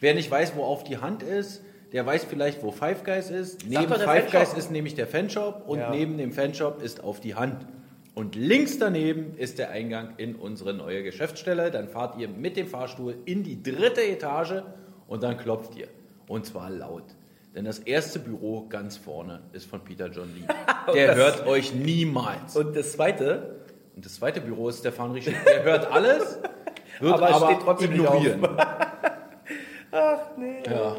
Wer 0.02 0.14
nicht 0.16 0.30
weiß, 0.30 0.54
wo 0.56 0.64
auf 0.64 0.84
die 0.84 0.98
Hand 0.98 1.24
ist, 1.24 1.62
der 1.94 2.06
weiß 2.06 2.26
vielleicht, 2.26 2.64
wo 2.64 2.72
Five 2.72 3.04
Guys 3.04 3.30
ist. 3.30 3.66
Neben 3.66 3.88
Five 3.94 4.26
Guys 4.32 4.32
Fanshop. 4.50 4.58
ist 4.58 4.72
nämlich 4.72 4.96
der 4.96 5.08
Fanshop 5.08 5.64
und 5.68 5.80
Ja. 5.80 5.90
neben 5.92 6.18
dem 6.18 6.34
Fanshop 6.34 6.82
ist 6.82 7.04
auf 7.04 7.20
die 7.22 7.36
Hand. 7.36 7.66
Und 8.18 8.34
links 8.34 8.80
daneben 8.80 9.38
ist 9.38 9.60
der 9.60 9.70
Eingang 9.70 10.16
in 10.18 10.34
unsere 10.34 10.74
neue 10.74 11.04
Geschäftsstelle. 11.04 11.70
Dann 11.70 11.88
fahrt 11.88 12.18
ihr 12.18 12.28
mit 12.28 12.58
dem 12.58 12.66
Fahrstuhl 12.66 13.16
in 13.26 13.44
die 13.44 13.62
dritte 13.62 14.02
Etage 14.02 14.64
und 15.08 15.22
dann 15.22 15.38
klopft 15.38 15.76
ihr. 15.76 15.88
Und 16.28 16.48
zwar 16.48 16.72
laut. 16.72 17.04
Denn 17.54 17.64
das 17.64 17.78
erste 17.78 18.18
Büro 18.18 18.66
ganz 18.70 18.98
vorne 18.98 19.42
ist 19.54 19.70
von 19.70 19.82
Peter 19.82 20.08
John 20.08 20.34
Lee. 20.34 20.48
Der 20.96 21.14
hört 21.14 21.46
euch 21.46 21.76
niemals. 21.76 22.56
Und 22.56 22.76
das 22.76 22.94
zweite, 22.94 23.60
Und 23.96 24.04
das 24.04 24.16
zweite 24.16 24.42
Büro 24.42 24.70
ist 24.70 24.80
Stefan 24.80 25.12
Rischel. 25.12 25.36
Der 25.46 25.62
hört 25.62 25.92
alles, 25.92 26.40
wird 27.00 27.14
Aber 27.14 27.30
aber, 27.30 27.46
steht 27.46 27.62
trotzdem 27.62 27.92
nicht 27.92 28.00
ignorieren. 28.00 28.48
ach 29.92 30.22
nee. 30.40 30.64
Ja. 30.66 30.96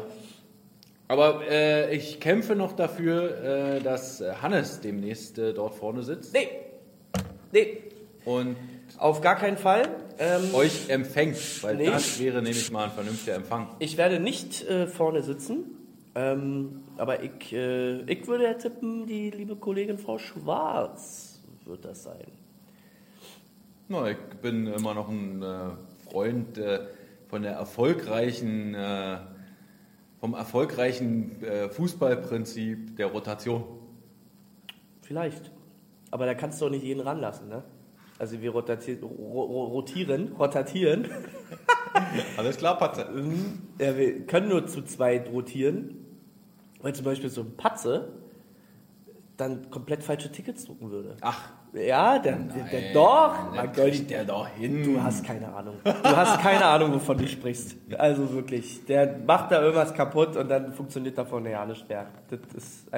Aber 1.09 1.41
äh, 1.49 1.93
ich 1.93 2.21
kämpfe 2.21 2.55
noch 2.55 2.77
dafür, 2.77 3.43
äh, 3.43 3.81
dass 3.81 4.23
Hannes 4.41 4.79
demnächst 4.79 5.37
äh, 5.37 5.53
dort 5.53 5.75
vorne 5.75 6.03
sitzt 6.03 6.33
Nee, 6.33 6.47
nee, 7.51 7.77
und 8.25 8.55
auf 8.97 9.21
gar 9.21 9.35
keinen 9.35 9.57
Fall. 9.57 9.87
Ähm, 10.21 10.53
euch 10.53 10.89
empfängt, 10.89 11.37
weil 11.63 11.77
Nee. 11.77 11.85
das 11.85 12.19
wäre 12.19 12.41
nämlich 12.41 12.69
mal 12.71 12.85
ein 12.85 12.91
vernünftiger 12.91 13.35
Empfang. 13.35 13.69
Ich 13.79 13.95
werde 13.95 14.19
nicht 14.19 14.67
äh, 14.67 14.85
vorne 14.87 15.23
sitzen, 15.23 15.63
ähm, 16.15 16.83
aber 16.97 17.23
ich, 17.23 17.53
äh, 17.53 18.01
ich 18.01 18.27
würde 18.27 18.43
ja 18.43 18.53
tippen, 18.55 19.05
die 19.07 19.29
liebe 19.29 19.55
Kollegin 19.55 19.97
Frau 19.97 20.17
Schwarz 20.17 21.41
wird 21.65 21.85
das 21.85 22.03
sein. 22.03 22.25
Na, 23.87 24.09
ich 24.11 24.17
bin 24.41 24.67
immer 24.67 24.93
noch 24.93 25.07
ein 25.07 25.41
äh, 25.41 25.69
Freund 26.11 26.57
äh, 26.57 26.81
von 27.27 27.41
der 27.43 27.53
erfolgreichen, 27.53 28.75
äh, 28.75 29.19
vom 30.19 30.33
erfolgreichen 30.33 31.41
äh, 31.43 31.69
Fußballprinzip 31.69 32.97
der 32.97 33.07
Rotation. 33.07 33.63
Vielleicht. 35.01 35.51
Aber 36.11 36.25
da 36.25 36.33
kannst 36.33 36.59
du 36.61 36.65
auch 36.65 36.69
nicht 36.69 36.83
jeden 36.83 37.01
ranlassen, 37.01 37.49
ne? 37.49 37.63
Also 38.17 38.41
wir 38.41 38.51
rotati- 38.51 39.01
ro 39.01 39.07
ro 39.07 39.63
rotieren, 39.65 40.33
rotatieren. 40.37 41.07
Alles 42.37 42.57
klar, 42.57 42.77
Patze. 42.77 43.07
Ja, 43.79 43.95
wir 43.97 44.25
können 44.25 44.49
nur 44.49 44.67
zu 44.67 44.81
zweit 44.83 45.31
rotieren. 45.31 45.95
Weil 46.81 46.93
zum 46.95 47.05
Beispiel 47.05 47.29
so 47.29 47.41
ein 47.41 47.55
Patze, 47.57 48.09
dann 49.37 49.69
komplett 49.69 50.03
falsche 50.03 50.31
Tickets 50.31 50.65
drucken 50.65 50.91
würde. 50.91 51.15
Ach, 51.21 51.49
Ja, 51.73 52.19
der, 52.19 52.35
der, 52.37 52.63
der 52.65 52.93
doch. 52.93 53.53
Gott, 53.53 53.73
kriegt 53.73 54.09
der 54.09 54.25
doch 54.25 54.47
hin. 54.47 54.83
Du 54.83 55.01
hast 55.01 55.23
keine 55.25 55.53
Ahnung. 55.53 55.75
Du 55.83 55.93
hast 56.03 56.41
keine 56.41 56.65
Ahnung, 56.65 56.93
wovon 56.93 57.17
du 57.17 57.27
sprichst. 57.27 57.75
Also 57.97 58.31
wirklich, 58.33 58.85
der 58.85 59.17
macht 59.25 59.51
da 59.51 59.61
irgendwas 59.61 59.93
kaputt 59.93 60.35
und 60.35 60.49
dann 60.49 60.73
funktioniert 60.73 61.17
davon 61.17 61.45
ja 61.45 61.65
nicht 61.65 61.87
mehr. 61.87 62.07
Das 62.29 62.39
ist 62.55 62.87